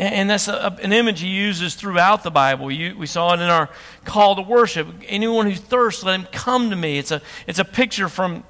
And, 0.00 0.30
that's 0.30 0.48
a, 0.48 0.78
an 0.82 0.94
image 0.94 1.20
he 1.20 1.28
uses 1.28 1.74
throughout 1.74 2.22
the 2.22 2.30
Bible. 2.30 2.72
You, 2.72 2.96
we 2.96 3.06
saw 3.06 3.34
it 3.34 3.40
in 3.40 3.50
our 3.50 3.68
call 4.06 4.34
to 4.36 4.40
worship. 4.40 4.88
Anyone 5.06 5.44
who 5.44 5.54
thirsts, 5.54 6.02
let 6.02 6.18
him 6.18 6.26
come 6.32 6.70
to 6.70 6.76
me. 6.76 6.96
It's 6.96 7.10
a, 7.10 7.20
it's 7.46 7.58
a 7.58 7.66
picture 7.66 8.08
from, 8.08 8.44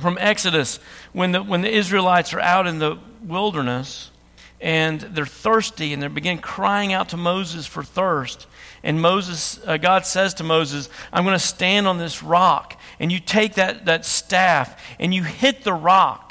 from 0.00 0.16
Exodus 0.18 0.80
when 1.12 1.32
the, 1.32 1.42
when 1.42 1.60
the 1.60 1.70
Israelites 1.70 2.32
are 2.32 2.40
out 2.40 2.66
in 2.66 2.78
the 2.78 2.96
wilderness 3.22 4.10
and 4.58 4.98
they're 5.02 5.26
thirsty 5.26 5.92
and 5.92 6.02
they 6.02 6.08
begin 6.08 6.38
crying 6.38 6.94
out 6.94 7.10
to 7.10 7.18
Moses 7.18 7.66
for 7.66 7.82
thirst. 7.82 8.46
And 8.82 9.02
Moses, 9.02 9.60
uh, 9.66 9.76
God 9.76 10.06
says 10.06 10.32
to 10.34 10.42
Moses, 10.42 10.88
I'm 11.12 11.24
going 11.24 11.38
to 11.38 11.38
stand 11.38 11.86
on 11.86 11.98
this 11.98 12.22
rock. 12.22 12.80
And 12.98 13.12
you 13.12 13.20
take 13.20 13.56
that, 13.56 13.84
that 13.84 14.06
staff 14.06 14.82
and 14.98 15.12
you 15.12 15.22
hit 15.22 15.64
the 15.64 15.74
rock. 15.74 16.25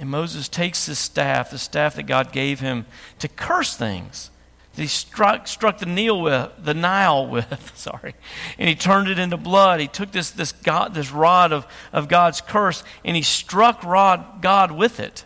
And 0.00 0.10
Moses 0.10 0.48
takes 0.48 0.86
his 0.86 0.98
staff, 0.98 1.50
the 1.50 1.58
staff 1.58 1.94
that 1.94 2.04
God 2.04 2.32
gave 2.32 2.58
him, 2.58 2.86
to 3.20 3.28
curse 3.28 3.76
things 3.76 4.30
he 4.80 4.86
struck, 4.86 5.46
struck 5.46 5.78
the, 5.78 5.86
Nile 5.86 6.20
with, 6.20 6.50
the 6.58 6.74
Nile 6.74 7.26
with, 7.26 7.72
sorry, 7.76 8.14
and 8.58 8.68
he 8.68 8.74
turned 8.74 9.08
it 9.08 9.18
into 9.18 9.36
blood. 9.36 9.80
He 9.80 9.88
took 9.88 10.10
this, 10.12 10.30
this, 10.30 10.52
God, 10.52 10.94
this 10.94 11.10
rod 11.10 11.52
of, 11.52 11.66
of 11.92 12.08
God's 12.08 12.40
curse 12.40 12.82
and 13.04 13.16
he 13.16 13.22
struck 13.22 13.84
rod, 13.84 14.40
God 14.40 14.72
with 14.72 15.00
it. 15.00 15.24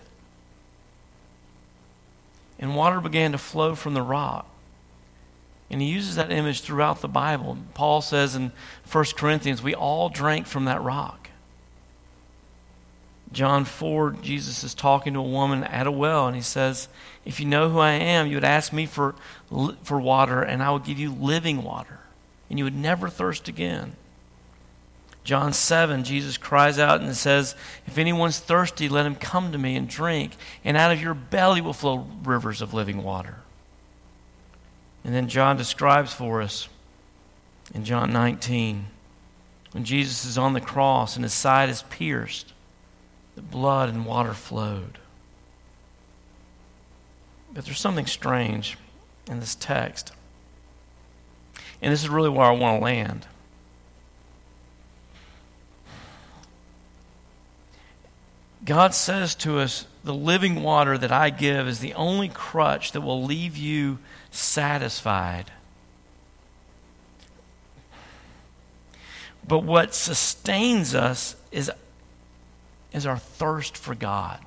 And 2.58 2.74
water 2.74 3.00
began 3.00 3.32
to 3.32 3.38
flow 3.38 3.74
from 3.74 3.94
the 3.94 4.02
rock. 4.02 4.48
And 5.70 5.80
he 5.80 5.88
uses 5.88 6.16
that 6.16 6.30
image 6.30 6.60
throughout 6.60 7.00
the 7.00 7.08
Bible. 7.08 7.58
Paul 7.74 8.00
says 8.00 8.36
in 8.36 8.52
1 8.90 9.04
Corinthians, 9.16 9.62
we 9.62 9.74
all 9.74 10.08
drank 10.08 10.46
from 10.46 10.66
that 10.66 10.82
rock. 10.82 11.23
John 13.34 13.64
4, 13.64 14.12
Jesus 14.22 14.64
is 14.64 14.74
talking 14.74 15.12
to 15.12 15.18
a 15.18 15.22
woman 15.22 15.64
at 15.64 15.86
a 15.86 15.90
well, 15.90 16.26
and 16.26 16.36
he 16.36 16.42
says, 16.42 16.88
If 17.24 17.40
you 17.40 17.46
know 17.46 17.68
who 17.68 17.78
I 17.78 17.92
am, 17.92 18.28
you 18.28 18.36
would 18.36 18.44
ask 18.44 18.72
me 18.72 18.86
for, 18.86 19.14
for 19.82 20.00
water, 20.00 20.40
and 20.40 20.62
I 20.62 20.70
would 20.70 20.84
give 20.84 20.98
you 20.98 21.12
living 21.12 21.62
water, 21.62 21.98
and 22.48 22.58
you 22.58 22.64
would 22.64 22.76
never 22.76 23.08
thirst 23.08 23.48
again. 23.48 23.96
John 25.24 25.52
7, 25.52 26.04
Jesus 26.04 26.36
cries 26.36 26.78
out 26.78 27.00
and 27.00 27.16
says, 27.16 27.56
If 27.86 27.98
anyone's 27.98 28.38
thirsty, 28.38 28.88
let 28.88 29.06
him 29.06 29.16
come 29.16 29.52
to 29.52 29.58
me 29.58 29.76
and 29.76 29.88
drink, 29.88 30.32
and 30.64 30.76
out 30.76 30.92
of 30.92 31.02
your 31.02 31.14
belly 31.14 31.60
will 31.60 31.72
flow 31.72 32.06
rivers 32.22 32.62
of 32.62 32.72
living 32.72 33.02
water. 33.02 33.36
And 35.02 35.14
then 35.14 35.28
John 35.28 35.56
describes 35.56 36.14
for 36.14 36.40
us 36.40 36.68
in 37.74 37.84
John 37.84 38.12
19 38.12 38.86
when 39.72 39.84
Jesus 39.84 40.24
is 40.24 40.38
on 40.38 40.52
the 40.52 40.60
cross 40.60 41.16
and 41.16 41.24
his 41.24 41.34
side 41.34 41.68
is 41.68 41.82
pierced 41.90 42.53
the 43.34 43.42
blood 43.42 43.88
and 43.88 44.06
water 44.06 44.34
flowed. 44.34 44.98
But 47.52 47.64
there's 47.64 47.80
something 47.80 48.06
strange 48.06 48.76
in 49.28 49.40
this 49.40 49.54
text. 49.54 50.12
And 51.80 51.92
this 51.92 52.02
is 52.02 52.08
really 52.08 52.28
where 52.28 52.46
I 52.46 52.52
want 52.52 52.80
to 52.80 52.84
land. 52.84 53.26
God 58.64 58.94
says 58.94 59.34
to 59.36 59.58
us, 59.58 59.86
The 60.02 60.14
living 60.14 60.62
water 60.62 60.96
that 60.96 61.12
I 61.12 61.30
give 61.30 61.68
is 61.68 61.80
the 61.80 61.94
only 61.94 62.28
crutch 62.28 62.92
that 62.92 63.02
will 63.02 63.22
leave 63.22 63.56
you 63.56 63.98
satisfied. 64.30 65.50
But 69.46 69.60
what 69.60 69.94
sustains 69.94 70.94
us 70.94 71.36
is 71.52 71.70
is 72.94 73.04
our 73.04 73.18
thirst 73.18 73.76
for 73.76 73.94
God. 73.94 74.38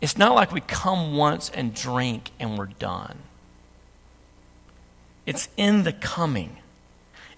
It's 0.00 0.18
not 0.18 0.34
like 0.34 0.52
we 0.52 0.60
come 0.60 1.16
once 1.16 1.50
and 1.50 1.74
drink 1.74 2.30
and 2.38 2.58
we're 2.58 2.66
done. 2.66 3.16
It's 5.24 5.48
in 5.56 5.82
the 5.82 5.92
coming, 5.92 6.58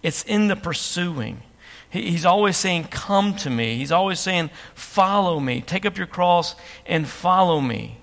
it's 0.02 0.22
in 0.24 0.48
the 0.48 0.56
pursuing. 0.56 1.42
He's 1.90 2.26
always 2.26 2.58
saying, 2.58 2.88
Come 2.90 3.34
to 3.36 3.48
me. 3.48 3.76
He's 3.76 3.92
always 3.92 4.20
saying, 4.20 4.50
Follow 4.74 5.40
me. 5.40 5.62
Take 5.62 5.86
up 5.86 5.96
your 5.96 6.06
cross 6.06 6.54
and 6.84 7.08
follow 7.08 7.62
me. 7.62 7.96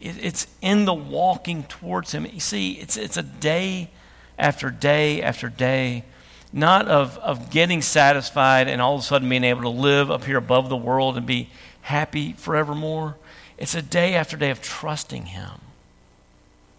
It's 0.00 0.46
in 0.60 0.84
the 0.84 0.94
walking 0.94 1.64
towards 1.64 2.12
Him. 2.12 2.24
You 2.24 2.38
see, 2.38 2.74
it's, 2.74 2.96
it's 2.96 3.16
a 3.16 3.22
day 3.22 3.90
after 4.38 4.70
day 4.70 5.20
after 5.22 5.48
day, 5.48 6.04
not 6.52 6.86
of, 6.88 7.18
of 7.18 7.50
getting 7.50 7.80
satisfied 7.80 8.68
and 8.68 8.82
all 8.82 8.94
of 8.94 9.00
a 9.00 9.04
sudden 9.04 9.28
being 9.28 9.44
able 9.44 9.62
to 9.62 9.68
live 9.68 10.10
up 10.10 10.24
here 10.24 10.36
above 10.36 10.68
the 10.68 10.76
world 10.76 11.16
and 11.16 11.26
be 11.26 11.48
happy 11.82 12.32
forevermore. 12.34 13.16
It's 13.56 13.74
a 13.74 13.82
day 13.82 14.14
after 14.14 14.36
day 14.36 14.50
of 14.50 14.60
trusting 14.60 15.26
Him 15.26 15.60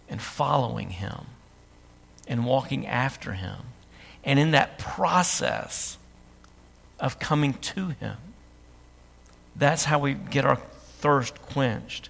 and 0.08 0.22
following 0.22 0.90
Him 0.90 1.26
and 2.28 2.46
walking 2.46 2.86
after 2.86 3.32
Him. 3.32 3.58
And 4.22 4.38
in 4.38 4.52
that 4.52 4.78
process 4.78 5.98
of 7.00 7.18
coming 7.18 7.54
to 7.54 7.88
Him, 7.88 8.16
that's 9.56 9.84
how 9.84 9.98
we 9.98 10.14
get 10.14 10.44
our 10.44 10.56
thirst 10.56 11.40
quenched 11.42 12.08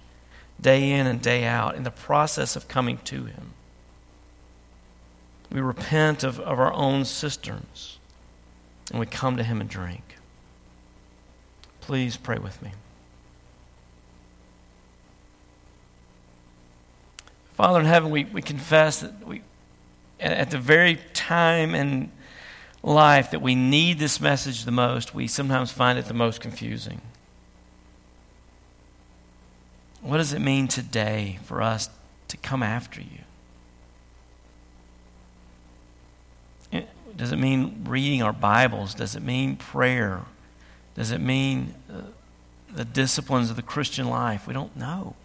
day 0.59 0.91
in 0.91 1.05
and 1.07 1.21
day 1.21 1.43
out 1.45 1.75
in 1.75 1.83
the 1.83 1.91
process 1.91 2.55
of 2.55 2.67
coming 2.67 2.97
to 3.05 3.25
Him. 3.25 3.53
We 5.51 5.61
repent 5.61 6.23
of, 6.23 6.39
of 6.39 6.59
our 6.59 6.73
own 6.73 7.05
cisterns 7.05 7.99
and 8.91 8.99
we 8.99 9.05
come 9.05 9.37
to 9.37 9.43
Him 9.43 9.61
and 9.61 9.69
drink. 9.69 10.03
Please 11.81 12.17
pray 12.17 12.37
with 12.37 12.61
me. 12.61 12.71
Father 17.53 17.79
in 17.79 17.85
heaven, 17.85 18.09
we, 18.09 18.25
we 18.25 18.41
confess 18.41 18.99
that 18.99 19.25
we, 19.25 19.41
at 20.19 20.51
the 20.51 20.57
very 20.57 20.99
time 21.13 21.73
in 21.73 22.11
life 22.83 23.31
that 23.31 23.41
we 23.41 23.55
need 23.55 23.97
this 23.97 24.19
message 24.19 24.65
the 24.65 24.71
most, 24.71 25.15
we 25.15 25.27
sometimes 25.27 25.71
find 25.71 25.97
it 25.97 26.05
the 26.05 26.13
most 26.13 26.41
confusing. 26.41 27.01
What 30.01 30.17
does 30.17 30.33
it 30.33 30.39
mean 30.39 30.67
today 30.67 31.39
for 31.45 31.61
us 31.61 31.89
to 32.27 32.37
come 32.37 32.61
after 32.61 33.01
you? 33.01 33.24
Does 37.17 37.31
it 37.31 37.37
mean 37.37 37.85
reading 37.87 38.21
our 38.21 38.33
Bibles? 38.33 38.93
Does 38.93 39.15
it 39.15 39.23
mean 39.23 39.55
prayer? 39.55 40.21
Does 40.95 41.11
it 41.11 41.21
mean 41.21 41.73
uh, 41.89 42.01
the 42.73 42.85
disciplines 42.85 43.49
of 43.49 43.55
the 43.55 43.61
Christian 43.61 44.09
life? 44.09 44.47
We 44.47 44.53
don't 44.53 44.75
know. 44.75 45.15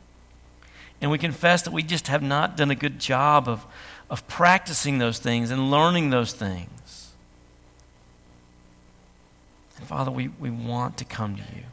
And 1.00 1.10
we 1.10 1.18
confess 1.18 1.62
that 1.62 1.72
we 1.72 1.82
just 1.82 2.08
have 2.08 2.22
not 2.22 2.56
done 2.56 2.70
a 2.70 2.74
good 2.74 2.98
job 2.98 3.48
of, 3.48 3.64
of 4.08 4.26
practicing 4.28 4.98
those 4.98 5.18
things 5.18 5.50
and 5.50 5.70
learning 5.70 6.10
those 6.10 6.32
things. 6.32 7.10
And 9.78 9.86
Father, 9.86 10.10
we, 10.10 10.28
we 10.28 10.50
want 10.50 10.98
to 10.98 11.04
come 11.04 11.36
to 11.36 11.42
you. 11.56 11.64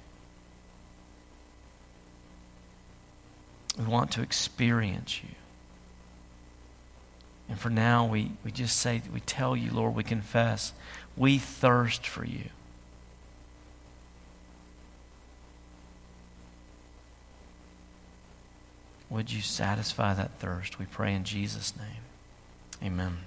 We 3.78 3.86
want 3.86 4.12
to 4.12 4.22
experience 4.22 5.22
you. 5.22 5.37
And 7.50 7.58
for 7.58 7.70
now, 7.70 8.06
we, 8.06 8.32
we 8.44 8.52
just 8.52 8.78
say, 8.78 9.02
we 9.14 9.22
tell 9.22 9.56
you, 9.56 9.72
Lord, 9.72 9.96
we 9.96 10.04
confess, 10.04 10.74
we 11.16 11.38
thirst 11.38 12.06
for 12.06 12.26
you. 12.26 12.50
Would 19.10 19.32
you 19.32 19.42
satisfy 19.42 20.14
that 20.14 20.32
thirst? 20.40 20.80
We 20.80 20.86
pray 20.86 21.16
in 21.16 21.24
Jesus' 21.24 21.74
name. 21.78 22.04
Amen. 22.84 23.20